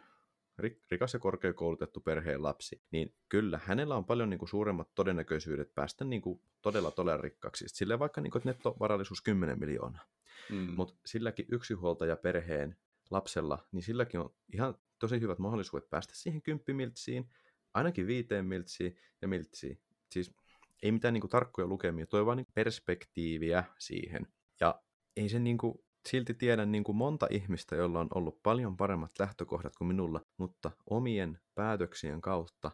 rik, 0.58 0.80
rikas 0.92 1.14
ja 1.14 1.20
korkeakoulutettu 1.20 2.00
perheen 2.00 2.44
lapsi, 2.44 2.82
niin 2.92 3.16
kyllä 3.30 3.60
hänellä 3.64 3.96
on 3.96 4.06
paljon 4.06 4.30
niin 4.30 4.38
kuin 4.38 4.50
suuremmat 4.50 4.90
todennäköisyydet 4.96 5.76
päästä 5.76 6.06
niin 6.06 6.22
kuin 6.22 6.42
todella 6.62 6.92
todella 6.92 7.22
rikkaaksi. 7.22 7.66
Sille 7.68 8.00
vaikka 8.00 8.22
niin 8.22 8.32
kuin, 8.32 8.40
että 8.40 8.50
nettovarallisuus 8.50 9.22
10 9.22 9.60
miljoonaa. 9.60 10.06
Mm, 10.50 10.74
Mutta 10.76 10.96
silläkin 11.06 11.46
yksinhuoltaja 11.52 12.16
perheen 12.16 12.78
lapsella, 13.12 13.68
niin 13.72 13.84
silläkin 13.84 14.20
on 14.20 14.36
ihan 14.54 14.76
tosi 15.00 15.20
hyvät 15.20 15.40
mahdollisuudet 15.40 15.90
päästä 15.90 16.16
siihen 16.16 16.42
kymppimiltsiin, 16.42 17.30
ainakin 17.74 18.08
viiteen 18.08 18.46
miltsiin 18.46 18.98
ja 19.22 19.28
miltsiin. 19.28 19.80
Siis 20.12 20.36
ei 20.84 20.92
mitään 20.92 21.14
niinku 21.14 21.28
tarkkoja 21.28 21.68
lukemia, 21.68 22.06
toi 22.06 22.26
vaan 22.26 22.38
niinku 22.38 22.52
perspektiiviä 22.56 23.64
siihen. 23.80 24.28
Ja 24.60 24.82
ei 25.16 25.30
se 25.30 25.40
niinku, 25.40 25.86
silti 26.10 26.34
tiedä 26.34 26.66
niinku 26.66 26.94
monta 26.94 27.28
ihmistä, 27.30 27.76
joilla 27.76 28.00
on 28.00 28.08
ollut 28.16 28.44
paljon 28.44 28.78
paremmat 28.78 29.12
lähtökohdat 29.20 29.76
kuin 29.76 29.88
minulla, 29.88 30.22
mutta 30.38 30.72
omien 30.90 31.40
päätöksien 31.56 32.22
kautta 32.22 32.72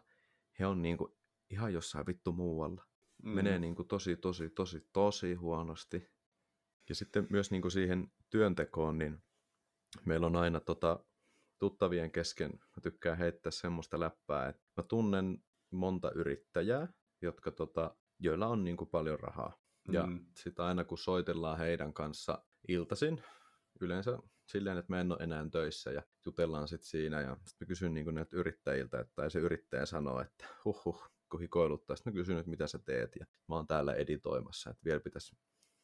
he 0.58 0.66
on 0.66 0.82
niinku 0.82 1.16
ihan 1.50 1.72
jossain 1.72 2.06
vittu 2.06 2.32
muualla. 2.32 2.86
mm. 3.22 3.30
menee 3.30 3.58
niin 3.58 3.74
kuin 3.74 3.88
tosi, 3.88 4.16
tosi, 4.16 4.50
tosi, 4.50 4.88
tosi 4.92 5.34
huonosti. 5.34 6.08
Ja 6.90 6.94
sitten 6.94 7.26
myös 7.30 7.50
niin 7.50 7.62
kuin 7.62 7.72
siihen 7.72 8.12
työntekoon, 8.30 8.98
niin 8.98 9.22
meillä 10.04 10.26
on 10.26 10.36
aina 10.36 10.60
tota, 10.60 11.04
tuttavien 11.58 12.12
kesken, 12.12 12.50
mä 12.52 12.80
tykkään 12.82 13.18
heittää 13.18 13.50
semmoista 13.50 14.00
läppää, 14.00 14.48
että 14.48 14.62
mä 14.76 14.82
tunnen 14.82 15.38
monta 15.70 16.10
yrittäjää, 16.14 16.88
jotka 17.22 17.50
tota, 17.50 17.96
joilla 18.18 18.46
on 18.46 18.64
niin 18.64 18.76
kuin 18.76 18.90
paljon 18.90 19.20
rahaa. 19.20 19.60
Ja 19.92 20.06
mm. 20.06 20.26
sitten 20.36 20.64
aina 20.64 20.84
kun 20.84 20.98
soitellaan 20.98 21.58
heidän 21.58 21.92
kanssa 21.92 22.44
iltaisin, 22.68 23.22
yleensä 23.80 24.18
silleen, 24.46 24.78
että 24.78 24.92
mä 24.92 25.00
en 25.00 25.12
ole 25.12 25.22
enää 25.22 25.46
töissä 25.52 25.90
ja 25.90 26.02
jutellaan 26.26 26.68
sitten 26.68 26.88
siinä 26.88 27.20
ja 27.20 27.36
sitten 27.44 27.66
mä 27.66 27.68
kysyn 27.68 27.94
niin 27.94 28.14
näiltä 28.14 28.36
yrittäjiltä, 28.36 29.00
että 29.00 29.12
tai 29.14 29.30
se 29.30 29.38
yrittäjä 29.38 29.86
sanoo, 29.86 30.20
että 30.20 30.46
huh 30.64 30.84
huh, 30.84 31.10
kun 31.30 31.40
hikoiluttaa, 31.40 31.96
sitten 31.96 32.12
mä 32.12 32.20
kysyn, 32.20 32.38
että 32.38 32.50
mitä 32.50 32.66
sä 32.66 32.78
teet 32.78 33.16
ja 33.20 33.26
mä 33.48 33.54
oon 33.54 33.66
täällä 33.66 33.94
editoimassa, 33.94 34.70
että 34.70 34.84
vielä 34.84 35.00
pitäisi 35.00 35.36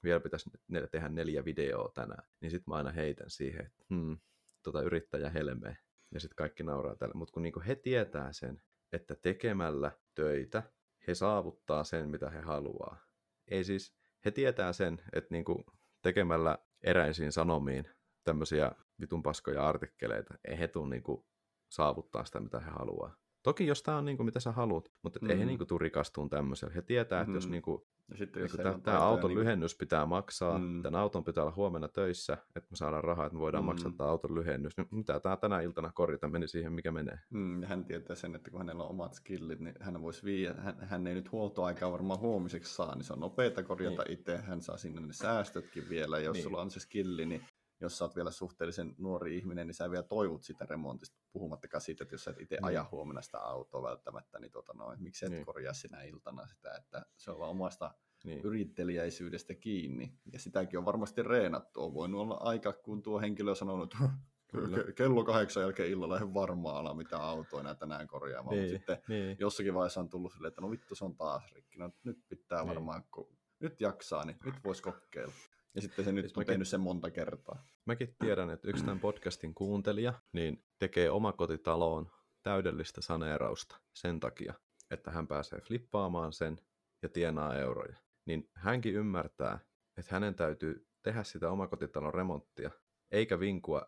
vielä 0.05 0.21
pitäisi 0.21 0.51
tehdä 0.91 1.09
neljä 1.09 1.45
videoa 1.45 1.91
tänään, 1.95 2.29
niin 2.41 2.51
sitten 2.51 2.73
mä 2.73 2.77
aina 2.77 2.91
heitän 2.91 3.31
siihen, 3.31 3.67
että 3.67 3.85
hmm, 3.91 4.19
tota 4.63 4.83
yrittäjä 4.83 5.31
helmee. 5.31 5.77
Ja 6.15 6.21
sitten 6.21 6.37
kaikki 6.37 6.63
nauraa 6.63 6.97
tälle. 6.97 7.15
Mutta 7.15 7.33
kun 7.33 7.43
niinku 7.43 7.63
he 7.67 7.75
tietää 7.75 8.33
sen, 8.33 8.63
että 8.93 9.17
tekemällä 9.23 9.93
töitä 10.15 10.63
he 11.07 11.15
saavuttaa 11.15 11.85
sen, 11.85 12.09
mitä 12.09 12.31
he 12.31 12.41
haluaa. 12.41 13.07
Ei 13.49 13.65
siis, 13.65 13.97
he 14.25 14.31
tietää 14.31 14.73
sen, 14.73 15.03
että 15.13 15.35
niinku 15.35 15.65
tekemällä 16.03 16.59
eräisiin 16.83 17.33
sanomiin 17.33 17.89
tämmöisiä 18.25 18.73
vitun 19.01 19.23
paskoja 19.23 19.69
artikkeleita, 19.69 20.35
ei 20.49 20.59
he 20.59 20.69
tule 20.69 20.89
niinku 20.89 21.27
saavuttaa 21.69 22.25
sitä, 22.25 22.41
mitä 22.41 22.61
he 22.61 22.71
haluaa. 22.71 23.17
Toki 23.43 23.67
jos 23.67 23.83
tämä 23.83 23.99
on 23.99 24.05
niin 24.05 24.17
kuin, 24.17 24.25
mitä 24.25 24.41
sä 24.41 24.53
haluat, 24.53 24.93
mutta 25.03 25.19
mm. 25.23 25.31
ei 25.31 25.39
he 25.39 25.43
mm. 25.43 25.47
niin 25.47 25.59
kuin, 25.59 25.69
tule 25.69 25.83
rikastuun 25.83 26.31
tämmöisellä. 26.31 26.75
He 26.75 26.83
tietää, 26.83 27.21
että 27.21 27.31
mm. 27.31 27.35
jos 27.35 27.49
niin 27.49 27.63
kuin, 27.63 27.83
ja 28.11 28.16
sitten, 28.16 28.40
jos 28.40 28.59
niin 28.59 28.83
tämä 28.83 28.99
auton 28.99 29.31
niin... 29.31 29.38
lyhennys 29.38 29.77
pitää 29.77 30.07
maksaa, 30.07 30.59
mm. 30.59 30.83
tämän 30.83 31.01
auton 31.01 31.25
pitää 31.25 31.45
olla 31.45 31.55
huomenna 31.57 31.88
töissä, 31.88 32.33
että 32.33 32.71
me 32.71 32.77
saadaan 32.77 33.05
rahaa, 33.05 33.27
että 33.27 33.37
me 33.37 33.40
voidaan 33.40 33.64
mm. 33.64 33.66
maksaa 33.66 33.92
tämä 33.97 34.11
auton 34.11 34.35
lyhennys. 34.35 34.77
Niin 34.77 34.88
mitä 34.90 35.21
tämä 35.21 35.37
tänä 35.37 35.61
iltana 35.61 35.92
korjata, 35.95 36.29
meni 36.29 36.49
siihen, 36.49 36.73
mikä 36.73 36.92
menee. 36.92 37.19
Mm, 37.31 37.62
ja 37.62 37.69
hän 37.69 37.85
tietää 37.85 38.16
sen, 38.16 38.35
että 38.35 38.51
kun 38.51 38.61
hänellä 38.61 38.85
on 38.85 38.90
omat 38.90 39.14
skillit, 39.14 39.61
niin 39.61 39.75
hän 39.81 40.03
voisi 40.03 40.25
viiä, 40.25 40.55
hän, 40.59 40.77
hän 40.81 41.07
ei 41.07 41.14
nyt 41.14 41.33
huoltoaikaa 41.33 41.92
varmaan 41.92 42.21
huomiseksi 42.21 42.75
saa, 42.75 42.95
niin 42.95 43.05
se 43.05 43.12
on 43.12 43.21
nopeata 43.21 43.62
korjata 43.62 44.03
niin. 44.03 44.19
itse, 44.19 44.37
hän 44.37 44.62
saa 44.62 44.77
sinne 44.77 45.01
ne 45.01 45.12
säästötkin 45.12 45.88
vielä, 45.88 46.19
jos 46.19 46.35
niin. 46.35 46.45
sulla 46.45 46.61
on 46.61 46.71
se 46.71 46.81
skilli, 46.81 47.27
niin 47.27 47.47
jos 47.81 47.99
sä 47.99 48.05
oot 48.05 48.17
vielä 48.17 48.31
suhteellisen 48.31 48.95
nuori 48.99 49.39
ihminen, 49.39 49.67
niin 49.67 49.75
sä 49.75 49.91
vielä 49.91 50.03
toivot 50.03 50.43
sitä 50.43 50.67
remontista, 50.71 51.19
puhumattakaan 51.33 51.81
siitä, 51.81 52.05
että 52.05 52.15
jos 52.15 52.25
sä 52.25 52.31
et 52.31 52.41
itse 52.41 52.59
aja 52.62 52.83
niin. 52.83 52.91
huomenna 52.91 53.23
sitä 53.23 53.39
autoa 53.39 53.83
välttämättä, 53.83 54.39
niin 54.39 54.53
tota 54.53 54.73
noin, 54.73 55.03
miksi 55.03 55.27
et 55.27 55.31
niin. 55.31 55.47
korjaa 55.47 55.73
sinä 55.73 56.03
iltana 56.03 56.47
sitä, 56.47 56.75
että 56.75 57.07
se 57.17 57.31
on 57.31 57.39
vaan 57.39 57.51
omasta 57.51 57.95
niin. 58.25 58.41
yrittelijäisyydestä 58.41 59.55
kiinni. 59.55 60.15
Ja 60.33 60.39
sitäkin 60.39 60.79
on 60.79 60.85
varmasti 60.85 61.23
reenattu. 61.23 61.85
On 61.85 61.95
voinut 61.95 62.21
olla 62.21 62.35
aika, 62.41 62.73
kun 62.73 63.03
tuo 63.03 63.21
henkilö 63.21 63.51
on 63.51 63.57
sanonut, 63.57 63.95
että 63.95 64.12
kello 64.97 65.25
kahdeksan 65.25 65.62
jälkeen 65.62 65.91
illalla 65.91 66.19
en 66.19 66.35
varmaan 66.35 66.77
ala 66.77 66.95
mitä 66.95 67.19
autoa 67.19 67.61
enää 67.61 67.75
tänään 67.75 68.07
korjaamaan. 68.07 68.57
Niin, 68.57 68.73
Mutta 68.73 68.79
sitten 68.79 68.99
niin. 69.09 69.37
jossakin 69.41 69.75
vaiheessa 69.75 70.01
on 70.01 70.09
tullut 70.09 70.33
silleen, 70.33 70.49
että 70.49 70.61
no 70.61 70.71
vittu 70.71 70.95
se 70.95 71.05
on 71.05 71.17
taas 71.17 71.53
rikki. 71.53 71.79
No, 71.79 71.91
nyt 72.05 72.19
pitää 72.29 72.61
niin. 72.61 72.69
varmaan, 72.69 73.05
kun 73.11 73.37
nyt 73.61 73.81
jaksaa, 73.81 74.25
niin 74.25 74.37
nyt 74.45 74.55
voisi 74.65 74.83
kokeilla. 74.83 75.33
Ja 75.77 75.83
sitten 75.83 76.05
se 76.05 76.12
nyt 76.12 76.25
siis 76.25 76.37
on 76.37 76.41
mäkin, 76.41 76.53
tehnyt 76.53 76.69
sen 76.69 76.81
monta 76.81 77.11
kertaa. 77.11 77.65
Mäkin 77.85 78.17
tiedän, 78.19 78.51
että 78.51 78.69
yksi 78.69 78.85
tämän 78.85 79.01
podcastin 79.01 79.55
kuuntelija 79.55 80.15
niin 80.33 80.65
tekee 80.79 81.11
omakotitaloon 81.11 82.11
täydellistä 82.43 83.01
saneerausta 83.01 83.81
sen 83.95 84.21
takia, 84.21 84.55
että 84.91 85.11
hän 85.11 85.27
pääsee 85.27 85.61
flippaamaan 85.61 86.33
sen 86.33 86.59
ja 87.03 87.09
tienaa 87.09 87.57
euroja. 87.57 87.97
Niin 88.27 88.51
hänkin 88.55 88.95
ymmärtää, 88.95 89.59
että 89.97 90.15
hänen 90.15 90.35
täytyy 90.35 90.87
tehdä 91.03 91.25
sitä 91.25 91.51
omakotitalon 91.51 92.15
remonttia, 92.15 92.71
eikä 93.11 93.41
vinkua 93.41 93.87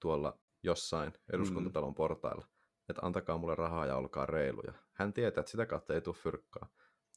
tuolla 0.00 0.38
jossain 0.62 1.12
eduskuntatalon 1.32 1.94
portailla, 1.94 2.46
että 2.88 3.06
antakaa 3.06 3.38
mulle 3.38 3.54
rahaa 3.54 3.86
ja 3.86 3.96
olkaa 3.96 4.26
reiluja. 4.26 4.72
Hän 4.92 5.12
tietää, 5.12 5.40
että 5.40 5.50
sitä 5.50 5.66
kautta 5.66 5.94
ei 5.94 6.00
tule 6.00 6.16
fyrkkaa 6.16 6.68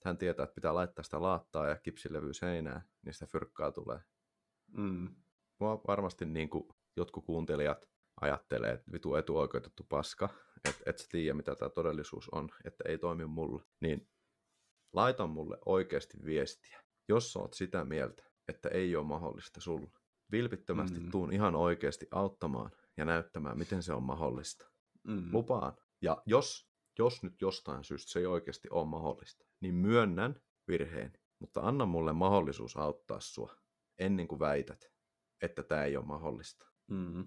hän 0.05 0.17
tietää, 0.17 0.43
että 0.43 0.55
pitää 0.55 0.75
laittaa 0.75 1.03
sitä 1.03 1.21
laattaa 1.21 1.67
ja 1.67 1.75
kipsilevyä 1.75 2.33
seinään, 2.33 2.81
niin 3.05 3.13
sitä 3.13 3.25
fyrkkaa 3.25 3.71
tulee. 3.71 3.99
Mm. 4.77 5.15
Mua 5.59 5.81
varmasti 5.87 6.25
niin 6.25 6.49
kuin 6.49 6.67
jotkut 6.95 7.25
kuuntelijat 7.25 7.89
ajattelee, 8.21 8.71
että 8.71 8.91
vitu 8.91 9.15
etuoikeutettu 9.15 9.85
paska, 9.89 10.29
että 10.69 10.81
et 10.85 10.97
sä 10.97 11.05
tiedä, 11.09 11.33
mitä 11.33 11.55
tämä 11.55 11.69
todellisuus 11.69 12.29
on, 12.29 12.49
että 12.63 12.83
ei 12.87 12.97
toimi 12.97 13.25
mulle. 13.25 13.63
Niin 13.81 14.09
laita 14.93 15.27
mulle 15.27 15.57
oikeasti 15.65 16.17
viestiä, 16.25 16.83
jos 17.07 17.37
oot 17.37 17.53
sitä 17.53 17.85
mieltä, 17.85 18.23
että 18.47 18.69
ei 18.69 18.95
ole 18.95 19.05
mahdollista 19.05 19.61
sulle. 19.61 19.91
Vilpittömästi 20.31 20.99
mm. 20.99 21.11
tuun 21.11 21.33
ihan 21.33 21.55
oikeasti 21.55 22.07
auttamaan 22.11 22.71
ja 22.97 23.05
näyttämään, 23.05 23.57
miten 23.57 23.83
se 23.83 23.93
on 23.93 24.03
mahdollista. 24.03 24.69
Mm. 25.03 25.29
Lupaan. 25.33 25.73
Ja 26.01 26.21
jos, 26.25 26.69
jos 26.99 27.23
nyt 27.23 27.41
jostain 27.41 27.84
syystä 27.84 28.12
se 28.12 28.19
ei 28.19 28.25
oikeasti 28.25 28.67
ole 28.71 28.88
mahdollista, 28.88 29.45
niin 29.60 29.75
myönnän 29.75 30.41
virheen, 30.67 31.13
mutta 31.39 31.62
anna 31.62 31.86
mulle 31.86 32.13
mahdollisuus 32.13 32.77
auttaa 32.77 33.19
sua 33.19 33.55
ennen 33.99 34.27
kuin 34.27 34.39
väität, 34.39 34.91
että 35.41 35.63
tämä 35.63 35.84
ei 35.84 35.97
ole 35.97 36.05
mahdollista. 36.05 36.65
Mm-hmm. 36.88 37.25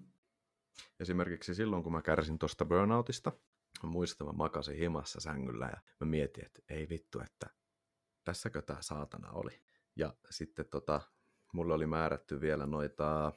Esimerkiksi 1.00 1.54
silloin, 1.54 1.82
kun 1.82 1.92
mä 1.92 2.02
kärsin 2.02 2.38
tuosta 2.38 2.64
burnoutista, 2.64 3.32
mä 3.82 3.88
muistan, 3.88 4.26
mä 4.26 4.32
makasin 4.32 4.76
himassa 4.76 5.20
sängyllä 5.20 5.66
ja 5.66 5.80
mä 6.00 6.06
mietin, 6.06 6.44
että 6.46 6.62
ei 6.68 6.88
vittu, 6.88 7.20
että 7.20 7.50
tässäkö 8.24 8.62
tämä 8.62 8.82
saatana 8.82 9.30
oli. 9.30 9.62
Ja 9.96 10.14
sitten 10.30 10.66
tota, 10.70 11.00
mulle 11.52 11.74
oli 11.74 11.86
määrätty 11.86 12.40
vielä 12.40 12.66
noita... 12.66 13.32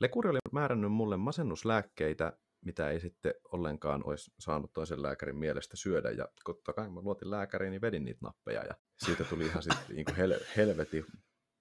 Lekuri 0.00 0.30
oli 0.30 0.38
määrännyt 0.52 0.92
mulle 0.92 1.16
masennuslääkkeitä 1.16 2.38
mitä 2.66 2.90
ei 2.90 3.00
sitten 3.00 3.34
ollenkaan 3.52 4.02
olisi 4.04 4.30
saanut 4.38 4.72
toisen 4.72 5.02
lääkärin 5.02 5.36
mielestä 5.36 5.76
syödä. 5.76 6.10
Ja 6.10 6.28
totta 6.44 6.72
kai 6.72 6.88
mä 6.90 7.00
luotin 7.00 7.30
lääkäriin, 7.30 7.70
niin 7.70 7.80
vedin 7.80 8.04
niitä 8.04 8.20
nappeja 8.22 8.64
ja 8.64 8.74
siitä 9.04 9.24
tuli 9.24 9.46
ihan 9.46 9.62
sitten 9.62 9.84
niin 9.96 10.06
hel- 10.16 10.44
helvetin 10.56 11.06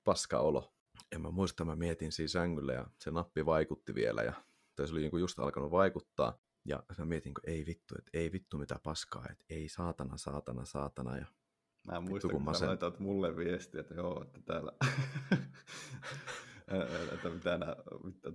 paska 0.04 0.39
olo. 0.39 0.74
Ja 1.12 1.20
mä 1.20 1.32
muistan, 1.32 1.68
mä 1.68 1.76
mietin 1.76 2.12
siinä 2.12 2.28
sängyllä 2.28 2.74
ja 2.74 2.86
se 3.00 3.12
nappi 3.12 3.46
vaikutti 3.46 3.96
vielä 3.96 4.24
ja 4.24 4.34
se 4.86 4.91
oli 4.91 5.02
niin 5.02 5.20
just 5.20 5.39
alkanut 5.39 5.72
vaikuttaa. 5.72 6.39
Ja 6.65 6.84
mä 6.98 7.06
mietin, 7.06 7.34
kun 7.34 7.50
ei 7.50 7.65
vittu, 7.65 7.96
että 7.98 8.10
ei 8.13 8.32
vittu 8.32 8.58
mitä 8.58 8.80
paskaa, 8.84 9.26
että 9.32 9.46
ei 9.50 9.70
saatana, 9.70 10.18
saatana, 10.18 10.65
saatana. 10.65 11.18
Ja 11.18 11.26
Mä 11.86 12.02
muistan, 12.02 12.32
kun, 12.32 12.39
kun 12.39 12.46
mä 12.46 12.54
sen... 12.54 12.68
laitat 12.68 13.00
mulle 13.00 13.36
viestiä, 13.36 13.82
että 13.82 13.94
joo, 13.94 14.22
että 14.24 14.39
täällä 14.46 14.72
että 17.13 17.30
mitä 17.30 17.58
nämä, 17.58 17.75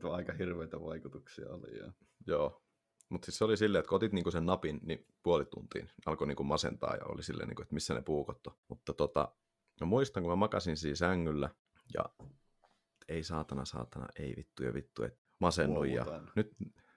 tuo 0.01 0.13
aika 0.13 0.33
hirveitä 0.33 0.81
vaikutuksia 0.81 1.51
oli. 1.51 1.79
Ja... 1.79 1.93
Joo, 2.27 2.63
mutta 3.09 3.27
siis 3.27 3.39
se 3.39 3.45
oli 3.45 3.57
silleen, 3.57 3.81
että 3.81 3.89
kun 3.89 3.97
otit 3.97 4.13
niinku 4.13 4.31
sen 4.31 4.47
napin, 4.47 4.81
niin 4.83 5.07
puoli 5.23 5.45
tuntiin 5.45 5.91
alkoi 6.07 6.27
niinku 6.27 6.45
masentaa 6.45 6.97
ja 6.97 7.05
oli 7.05 7.23
silleen, 7.23 7.49
niinku, 7.49 7.63
että 7.63 7.75
missä 7.75 7.95
ne 7.95 8.03
puukot 8.03 8.47
on. 8.47 8.55
Mutta 8.69 8.95
tota, 8.95 9.35
mä 9.81 9.87
muistan, 9.87 10.23
kun 10.23 10.33
mä 10.33 10.37
makasin 10.37 10.77
siinä 10.77 10.97
sängyllä 10.97 11.51
ja 11.95 12.05
ei 13.09 13.23
saatana, 13.23 13.65
saatana, 13.65 14.07
ei 14.19 14.35
vittu 14.37 14.65
ja 14.65 14.75
vittu, 14.75 15.03
että 15.03 15.21
masennui 15.39 15.95
ja 15.95 16.07
nyt, 16.37 16.57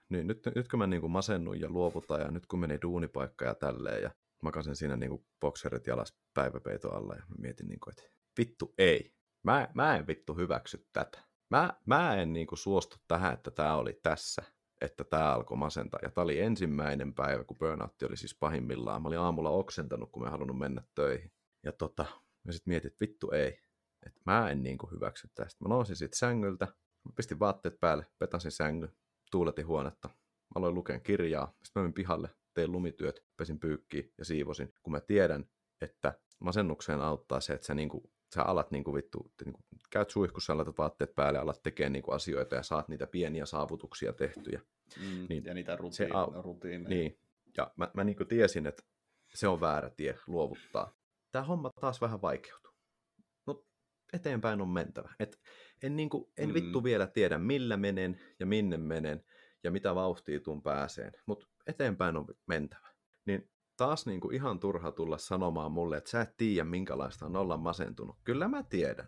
niin, 0.09 0.27
nyt, 0.27 0.39
nyt, 0.55 0.67
kun 0.67 0.79
mä 0.79 0.87
niinku 0.87 1.09
masennuin 1.09 1.61
ja 1.61 1.69
luovutaan 1.69 2.21
ja 2.21 2.31
nyt 2.31 2.45
kun 2.45 2.59
meni 2.59 2.77
duunipaikka 2.81 3.45
ja 3.45 3.55
tälleen 3.55 4.03
ja 4.03 4.11
makasin 4.43 4.75
siinä 4.75 4.97
niinku 4.97 5.25
bokserit 5.41 5.87
jalas 5.87 6.17
päiväpeito 6.33 6.89
alla 6.89 7.15
ja 7.15 7.23
mä 7.29 7.35
mietin 7.37 7.67
niinku, 7.67 7.89
että 7.89 8.03
vittu 8.39 8.73
ei, 8.77 9.13
Mä, 9.43 9.67
mä 9.73 9.95
en 9.97 10.07
vittu 10.07 10.33
hyväksy 10.35 10.87
tätä. 10.93 11.19
Mä, 11.49 11.73
mä 11.85 12.15
en 12.15 12.33
niinku 12.33 12.55
suostu 12.55 12.97
tähän, 13.07 13.33
että 13.33 13.51
tämä 13.51 13.75
oli 13.75 13.99
tässä, 14.03 14.43
että 14.81 15.03
tämä 15.03 15.33
alkoi 15.33 15.57
masentaa. 15.57 15.99
Ja 16.03 16.09
tämä 16.09 16.23
oli 16.23 16.39
ensimmäinen 16.39 17.13
päivä, 17.13 17.43
kun 17.43 17.57
burnout 17.57 18.03
oli 18.03 18.17
siis 18.17 18.35
pahimmillaan. 18.35 19.01
Mä 19.01 19.07
olin 19.07 19.19
aamulla 19.19 19.49
oksentanut, 19.49 20.11
kun 20.11 20.23
mä 20.23 20.29
halunnut 20.29 20.57
mennä 20.57 20.83
töihin. 20.95 21.31
Ja 21.63 21.71
tota, 21.71 22.05
mä 22.43 22.51
sitten 22.51 22.71
mietin, 22.71 22.87
että 22.87 23.01
vittu 23.01 23.31
ei. 23.31 23.59
Että 24.05 24.21
mä 24.25 24.49
en 24.49 24.63
niinku 24.63 24.87
hyväksy 24.91 25.29
tästä. 25.35 25.63
Mä 25.63 25.69
nousin 25.69 25.95
siitä 25.95 26.17
sängyltä, 26.17 26.65
mä 27.05 27.11
pistin 27.15 27.39
vaatteet 27.39 27.79
päälle, 27.79 28.05
petasin 28.19 28.51
sängyn, 28.51 28.91
tuuletin 29.31 29.67
huonetta. 29.67 30.07
Mä 30.07 30.55
aloin 30.55 30.75
lukea 30.75 30.99
kirjaa, 30.99 31.45
sitten 31.63 31.79
mä 31.79 31.83
menin 31.83 31.93
pihalle, 31.93 32.29
tein 32.53 32.71
lumityöt, 32.71 33.25
pesin 33.37 33.59
pyykkiä 33.59 34.03
ja 34.17 34.25
siivosin, 34.25 34.73
kun 34.83 34.91
mä 34.91 34.99
tiedän, 34.99 35.45
että 35.81 36.19
masennukseen 36.39 37.01
auttaa 37.01 37.41
se, 37.41 37.53
että 37.53 37.67
sä 37.67 37.73
niinku 37.73 38.11
sä 38.33 38.43
alat 38.43 38.71
niin 38.71 38.83
kuin 38.83 38.95
vittu, 38.95 39.31
niin 39.45 39.53
kuin, 39.53 39.65
käyt 39.89 40.09
suihkussa, 40.09 40.57
laitat 40.57 40.77
vaatteet 40.77 41.15
päälle, 41.15 41.39
alat 41.39 41.63
tekemään 41.63 41.93
niin 41.93 42.03
kuin 42.03 42.15
asioita 42.15 42.55
ja 42.55 42.63
saat 42.63 42.87
niitä 42.87 43.07
pieniä 43.07 43.45
saavutuksia 43.45 44.13
tehtyjä. 44.13 44.61
Mm, 44.99 45.25
niin, 45.29 45.45
ja 45.45 45.53
niitä 45.53 45.75
rutiin, 45.75 45.93
se, 45.93 46.09
au, 46.13 46.41
rutiineja. 46.41 46.89
Niin, 46.89 47.19
ja 47.57 47.71
mä, 47.77 47.91
mä 47.93 48.03
niin 48.03 48.15
kuin 48.15 48.27
tiesin, 48.27 48.67
että 48.67 48.83
se 49.33 49.47
on 49.47 49.61
väärä 49.61 49.89
tie 49.89 50.17
luovuttaa. 50.27 50.95
Tämä 51.31 51.45
homma 51.45 51.69
taas 51.81 52.01
vähän 52.01 52.21
vaikeutuu. 52.21 52.73
No, 53.47 53.65
eteenpäin 54.13 54.61
on 54.61 54.69
mentävä. 54.69 55.13
Et 55.19 55.39
en, 55.83 55.95
niin 55.95 56.09
kuin, 56.09 56.31
en 56.37 56.49
mm. 56.49 56.53
vittu 56.53 56.83
vielä 56.83 57.07
tiedä, 57.07 57.37
millä 57.37 57.77
menen 57.77 58.21
ja 58.39 58.45
minne 58.45 58.77
menen 58.77 59.23
ja 59.63 59.71
mitä 59.71 59.95
vauhtia 59.95 60.39
tuun 60.39 60.63
pääseen, 60.63 61.11
mutta 61.25 61.47
eteenpäin 61.67 62.17
on 62.17 62.25
mentävä. 62.47 62.87
Niin 63.25 63.52
taas 63.87 64.05
niin 64.05 64.19
kuin 64.19 64.35
ihan 64.35 64.59
turha 64.59 64.91
tulla 64.91 65.17
sanomaan 65.17 65.71
mulle, 65.71 65.97
että 65.97 66.09
sä 66.09 66.21
et 66.21 66.37
tiedä 66.37 66.63
minkälaista 66.63 67.25
on 67.25 67.35
olla 67.35 67.57
masentunut. 67.57 68.15
Kyllä 68.23 68.47
mä 68.47 68.63
tiedän. 68.63 69.07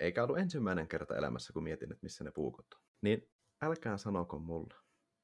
Eikä 0.00 0.24
ollut 0.24 0.38
ensimmäinen 0.38 0.88
kerta 0.88 1.16
elämässä, 1.16 1.52
kun 1.52 1.62
mietin, 1.62 1.92
että 1.92 2.02
missä 2.02 2.24
ne 2.24 2.30
puukot 2.30 2.66
on. 2.74 2.80
Niin 3.02 3.28
älkää 3.62 3.96
sanoko 3.96 4.38
mulle, 4.38 4.74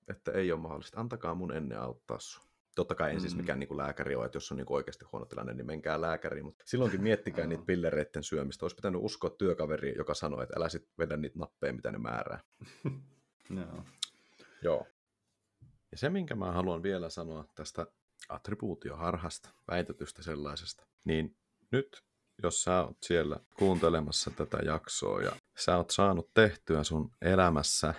että 0.08 0.32
ei 0.32 0.52
ole 0.52 0.60
mahdollista. 0.60 1.00
Antakaa 1.00 1.34
mun 1.34 1.52
ennen 1.52 1.80
auttaa 1.80 2.18
sun. 2.18 2.44
Totta 2.74 2.94
kai 2.94 3.12
en 3.12 3.20
siis 3.20 3.36
mikään 3.36 3.58
niin 3.58 3.68
kuin 3.68 3.78
lääkäri 3.78 4.14
ole, 4.14 4.26
että 4.26 4.36
jos 4.36 4.52
on 4.52 4.56
niin 4.56 4.66
kuin 4.66 4.76
oikeasti 4.76 5.04
huono 5.12 5.26
tilanne, 5.26 5.54
niin 5.54 5.66
menkää 5.66 6.00
lääkäriin, 6.00 6.44
mutta 6.44 6.64
silloinkin 6.66 7.02
miettikää 7.02 7.46
niitä 7.48 7.64
pillereiden 7.66 8.22
syömistä. 8.22 8.64
Olisi 8.64 8.76
pitänyt 8.76 9.00
uskoa 9.04 9.30
työkaveri, 9.30 9.94
joka 9.96 10.14
sanoi, 10.14 10.42
että 10.42 10.54
älä 10.56 10.68
sit 10.68 10.88
vedä 10.98 11.16
niitä 11.16 11.38
nappeja, 11.38 11.72
mitä 11.72 11.92
ne 11.92 11.98
määrää. 11.98 12.40
Joo. 13.56 13.84
Joo. 14.62 14.86
Ja 15.92 15.98
se, 15.98 16.10
minkä 16.10 16.34
mä 16.34 16.52
haluan 16.52 16.82
vielä 16.82 17.10
sanoa 17.10 17.44
tästä 17.54 17.86
attribuutioharhasta, 18.28 19.48
väitetystä 19.70 20.22
sellaisesta, 20.22 20.86
niin 21.04 21.36
nyt 21.70 22.02
jos 22.42 22.62
sä 22.62 22.80
oot 22.80 22.96
siellä 23.02 23.40
kuuntelemassa 23.58 24.30
tätä 24.30 24.58
jaksoa 24.64 25.22
ja 25.22 25.32
sä 25.56 25.76
oot 25.76 25.90
saanut 25.90 26.34
tehtyä 26.34 26.84
sun 26.84 27.10
elämässä 27.22 27.94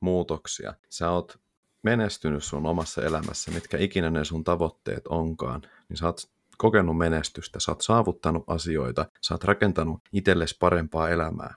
muutoksia, 0.00 0.74
sä 0.88 1.10
oot 1.10 1.40
menestynyt 1.82 2.44
sun 2.44 2.66
omassa 2.66 3.02
elämässä, 3.02 3.50
mitkä 3.50 3.78
ikinä 3.78 4.10
ne 4.10 4.24
sun 4.24 4.44
tavoitteet 4.44 5.06
onkaan, 5.06 5.62
niin 5.88 5.96
sä 5.96 6.06
oot 6.06 6.30
kokenut 6.58 6.98
menestystä, 6.98 7.60
sä 7.60 7.72
oot 7.72 7.80
saavuttanut 7.80 8.44
asioita, 8.46 9.06
sä 9.20 9.34
oot 9.34 9.44
rakentanut 9.44 10.00
itsellesi 10.12 10.56
parempaa 10.60 11.10
elämää. 11.10 11.54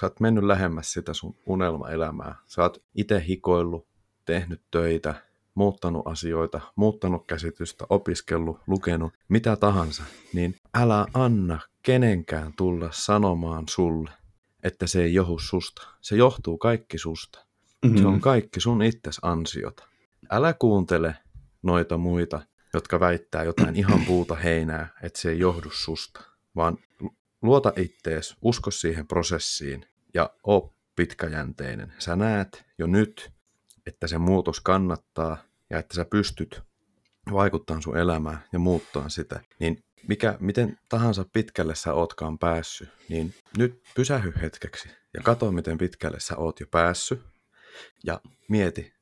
Sä 0.00 0.06
oot 0.06 0.20
mennyt 0.20 0.44
lähemmäs 0.44 0.92
sitä 0.92 1.14
sun 1.14 1.36
unelmaelämää. 1.46 2.34
Sä 2.46 2.62
oot 2.62 2.82
itse 2.94 3.24
hikoillut, 3.28 3.86
tehnyt 4.24 4.60
töitä, 4.70 5.14
muuttanut 5.54 6.06
asioita, 6.06 6.60
muuttanut 6.76 7.26
käsitystä, 7.26 7.84
opiskellut, 7.90 8.60
lukenut, 8.66 9.12
mitä 9.28 9.56
tahansa, 9.56 10.02
niin 10.32 10.54
älä 10.74 11.06
anna 11.14 11.60
kenenkään 11.82 12.52
tulla 12.56 12.88
sanomaan 12.92 13.64
sulle, 13.68 14.10
että 14.62 14.86
se 14.86 15.02
ei 15.02 15.14
johdu 15.14 15.38
susta. 15.38 15.88
Se 16.00 16.16
johtuu 16.16 16.58
kaikki 16.58 16.98
susta. 16.98 17.46
Mm-hmm. 17.84 17.98
Se 17.98 18.06
on 18.06 18.20
kaikki 18.20 18.60
sun 18.60 18.82
itses 18.82 19.18
ansiota. 19.22 19.84
Älä 20.30 20.52
kuuntele 20.52 21.14
noita 21.62 21.98
muita, 21.98 22.40
jotka 22.74 23.00
väittää 23.00 23.42
jotain 23.42 23.76
ihan 23.76 24.04
puuta 24.06 24.34
heinää, 24.34 24.88
että 25.02 25.18
se 25.18 25.30
ei 25.30 25.38
johdu 25.38 25.70
susta, 25.70 26.20
vaan 26.56 26.78
luota 27.42 27.72
ittees, 27.76 28.36
usko 28.42 28.70
siihen 28.70 29.06
prosessiin 29.06 29.86
ja 30.14 30.30
oo 30.44 30.74
pitkäjänteinen. 30.96 31.92
Sä 31.98 32.16
näet 32.16 32.64
jo 32.78 32.86
nyt, 32.86 33.32
että 33.86 34.06
se 34.06 34.18
muutos 34.18 34.60
kannattaa 34.60 35.36
ja 35.70 35.78
että 35.78 35.94
sä 35.94 36.04
pystyt 36.04 36.62
vaikuttamaan 37.32 37.82
sun 37.82 37.96
elämään 37.96 38.44
ja 38.52 38.58
muuttaa 38.58 39.08
sitä, 39.08 39.40
niin 39.58 39.84
mikä, 40.08 40.36
miten 40.40 40.78
tahansa 40.88 41.24
pitkälle 41.32 41.74
sä 41.74 41.94
ootkaan 41.94 42.38
päässyt, 42.38 42.88
niin 43.08 43.34
nyt 43.58 43.82
pysähy 43.94 44.32
hetkeksi 44.42 44.88
ja 45.14 45.20
katso, 45.22 45.52
miten 45.52 45.78
pitkälle 45.78 46.20
sä 46.20 46.36
oot 46.36 46.60
jo 46.60 46.66
päässyt 46.70 47.20
ja 48.04 48.20
mieti, 48.48 48.92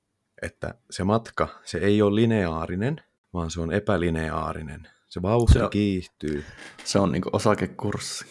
että 0.42 0.74
se 0.90 1.04
matka, 1.04 1.48
se 1.64 1.78
ei 1.78 2.02
ole 2.02 2.14
lineaarinen, 2.14 3.02
vaan 3.34 3.50
se 3.50 3.60
on 3.60 3.72
epälineaarinen. 3.72 4.88
Se 5.08 5.22
vauhti 5.22 5.52
se 5.52 5.62
on, 5.62 5.70
kiihtyy. 5.70 6.44
Se 6.84 6.98
on 6.98 7.12
niin 7.12 7.22
osakekurssi. 7.32 8.24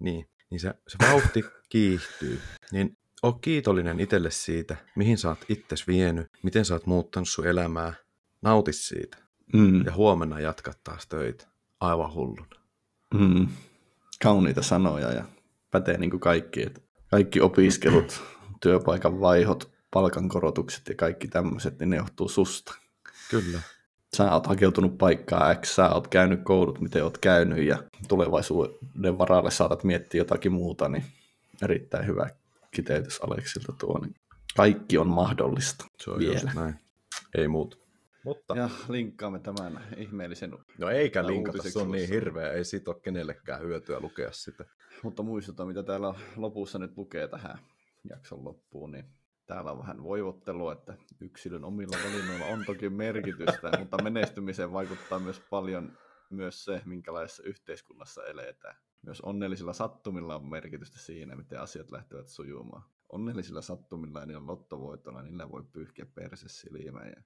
Niin, 0.00 0.28
niin 0.50 0.60
se, 0.60 0.74
se 0.88 0.98
vauhti 1.08 1.44
kiihtyy. 1.68 2.40
Niin 2.72 2.96
oo 3.22 3.32
kiitollinen 3.32 4.00
itselle 4.00 4.30
siitä, 4.30 4.76
mihin 4.96 5.18
sä 5.18 5.28
oot 5.28 5.44
itses 5.48 5.86
vienyt, 5.86 6.26
miten 6.42 6.64
sä 6.64 6.74
oot 6.74 6.86
muuttanut 6.86 7.28
sun 7.28 7.46
elämää. 7.46 7.94
Nauti 8.42 8.72
siitä. 8.72 9.16
Mm. 9.52 9.84
Ja 9.84 9.92
huomenna 9.94 10.40
jatkat 10.40 10.78
taas 10.84 11.06
töitä. 11.06 11.46
Aivan 11.80 12.14
hullun. 12.14 12.46
Mm. 13.14 13.48
Kauniita 14.22 14.62
sanoja 14.62 15.12
ja 15.12 15.24
pätee 15.70 15.98
niin 15.98 16.10
kuin 16.10 16.20
kaikki. 16.20 16.62
Että 16.62 16.80
kaikki 17.10 17.40
opiskelut, 17.40 18.22
työpaikan 18.62 19.20
vaihot, 19.20 19.70
palkankorotukset 19.90 20.88
ja 20.88 20.94
kaikki 20.94 21.28
tämmöiset, 21.28 21.78
niin 21.78 21.90
ne 21.90 21.96
johtuu 21.96 22.28
susta. 22.28 22.74
Kyllä. 23.30 23.60
Sä 24.16 24.32
oot 24.32 24.46
hakeutunut 24.46 24.98
paikkaa 24.98 25.54
X, 25.54 25.74
sä 25.74 25.90
oot 25.90 26.08
käynyt 26.08 26.40
koulut, 26.42 26.80
miten 26.80 27.04
oot 27.04 27.18
käynyt 27.18 27.64
ja 27.64 27.82
tulevaisuuden 28.08 29.18
varalle 29.18 29.50
saatat 29.50 29.84
miettiä 29.84 30.20
jotakin 30.20 30.52
muuta, 30.52 30.88
niin 30.88 31.04
erittäin 31.62 32.06
hyvä 32.06 32.30
kiteytys 32.70 33.20
Aleksilta 33.22 33.72
tuo. 33.80 33.98
Niin 33.98 34.14
kaikki 34.56 34.98
on 34.98 35.08
mahdollista 35.08 35.84
Se 36.00 36.10
on 36.10 36.18
vielä. 36.18 36.52
näin. 36.54 36.74
Ei 37.34 37.48
muuta. 37.48 37.76
Mutta... 38.24 38.56
Ja 38.56 38.70
linkkaamme 38.88 39.38
tämän 39.38 39.84
ihmeellisen... 39.96 40.52
No 40.78 40.90
eikä 40.90 41.26
linkata, 41.26 41.62
se 41.62 41.78
on 41.78 41.90
niin 41.90 42.08
hirveä, 42.08 42.52
ei 42.52 42.64
siitä 42.64 42.90
ole 42.90 43.00
kenellekään 43.00 43.60
hyötyä 43.60 44.00
lukea 44.00 44.32
sitä. 44.32 44.64
Mutta 45.02 45.22
muistuta, 45.22 45.64
mitä 45.64 45.82
täällä 45.82 46.14
lopussa 46.36 46.78
nyt 46.78 46.96
lukee 46.96 47.28
tähän 47.28 47.58
jakson 48.10 48.44
loppuun, 48.44 48.90
niin 48.90 49.04
täällä 49.46 49.72
on 49.72 49.78
vähän 49.78 50.02
voivottelua, 50.02 50.72
että 50.72 50.94
yksilön 51.20 51.64
omilla 51.64 51.98
valinnoilla 52.04 52.46
on 52.46 52.64
toki 52.66 52.88
merkitystä, 52.88 53.70
mutta 53.78 54.02
menestymiseen 54.02 54.72
vaikuttaa 54.72 55.18
myös 55.18 55.40
paljon 55.50 55.98
myös 56.30 56.64
se, 56.64 56.82
minkälaisessa 56.84 57.42
yhteiskunnassa 57.42 58.24
eletään. 58.24 58.76
Myös 59.02 59.20
onnellisilla 59.20 59.72
sattumilla 59.72 60.36
on 60.36 60.48
merkitystä 60.48 60.98
siinä, 60.98 61.36
miten 61.36 61.60
asiat 61.60 61.90
lähtevät 61.90 62.28
sujumaan. 62.28 62.82
Onnellisilla 63.12 63.62
sattumilla 63.62 64.20
ja 64.20 64.26
niillä 64.26 64.46
lottovoitolla, 64.46 65.22
niillä 65.22 65.50
voi 65.50 65.64
pyyhkiä 65.72 66.06
perse 66.14 66.48
silmään 66.48 67.08
ja 67.08 67.22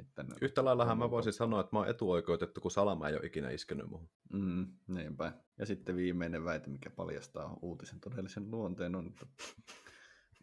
että 0.00 0.24
Yhtä 0.40 0.64
laillahan 0.64 0.98
mä 0.98 1.10
voisin 1.10 1.32
sanoa, 1.32 1.60
että 1.60 1.76
mä 1.76 1.78
oon 1.78 1.88
etuoikeutettu, 1.88 2.60
kun 2.60 2.70
Salama 2.70 3.08
ei 3.08 3.14
ole 3.14 3.26
ikinä 3.26 3.50
iskenyt 3.50 3.90
muuhun. 3.90 4.10
Mm, 4.32 4.66
niinpä. 4.88 5.32
Ja 5.58 5.66
sitten 5.66 5.96
viimeinen 5.96 6.44
väite, 6.44 6.70
mikä 6.70 6.90
paljastaa 6.90 7.58
uutisen 7.62 8.00
todellisen 8.00 8.50
luonteen, 8.50 8.94
on, 8.94 9.06
että 9.06 9.26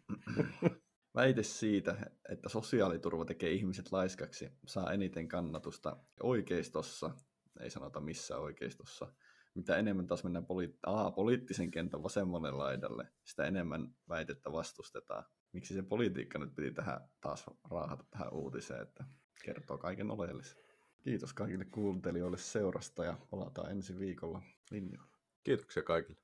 väite 1.14 1.42
siitä, 1.42 2.10
että 2.28 2.48
sosiaaliturva 2.48 3.24
tekee 3.24 3.50
ihmiset 3.50 3.92
laiskaksi, 3.92 4.50
saa 4.66 4.92
eniten 4.92 5.28
kannatusta 5.28 5.96
oikeistossa, 6.22 7.10
ei 7.60 7.70
sanota 7.70 8.00
missä 8.00 8.38
oikeistossa, 8.38 9.12
mitä 9.54 9.76
enemmän 9.76 10.06
taas 10.06 10.24
mennään 10.24 10.46
poli- 10.46 10.78
Aa, 10.86 11.10
poliittisen 11.10 11.70
kentän 11.70 12.02
vasemmalle 12.02 12.50
laidalle, 12.50 13.08
sitä 13.24 13.44
enemmän 13.44 13.94
väitettä 14.08 14.52
vastustetaan. 14.52 15.24
Miksi 15.52 15.74
se 15.74 15.82
politiikka 15.82 16.38
nyt 16.38 16.54
piti 16.54 16.70
tähän 16.70 17.00
taas 17.20 17.44
raahata 17.70 18.04
tähän 18.10 18.32
uutiseen, 18.32 18.82
että 18.82 19.04
kertoo 19.44 19.78
kaiken 19.78 20.10
oleellisen. 20.10 20.62
Kiitos 21.04 21.34
kaikille 21.34 21.64
kuuntelijoille 21.64 22.38
seurasta 22.38 23.04
ja 23.04 23.18
palataan 23.30 23.70
ensi 23.70 23.98
viikolla 23.98 24.42
linjoilla. 24.70 25.18
Kiitoksia 25.42 25.82
kaikille. 25.82 26.21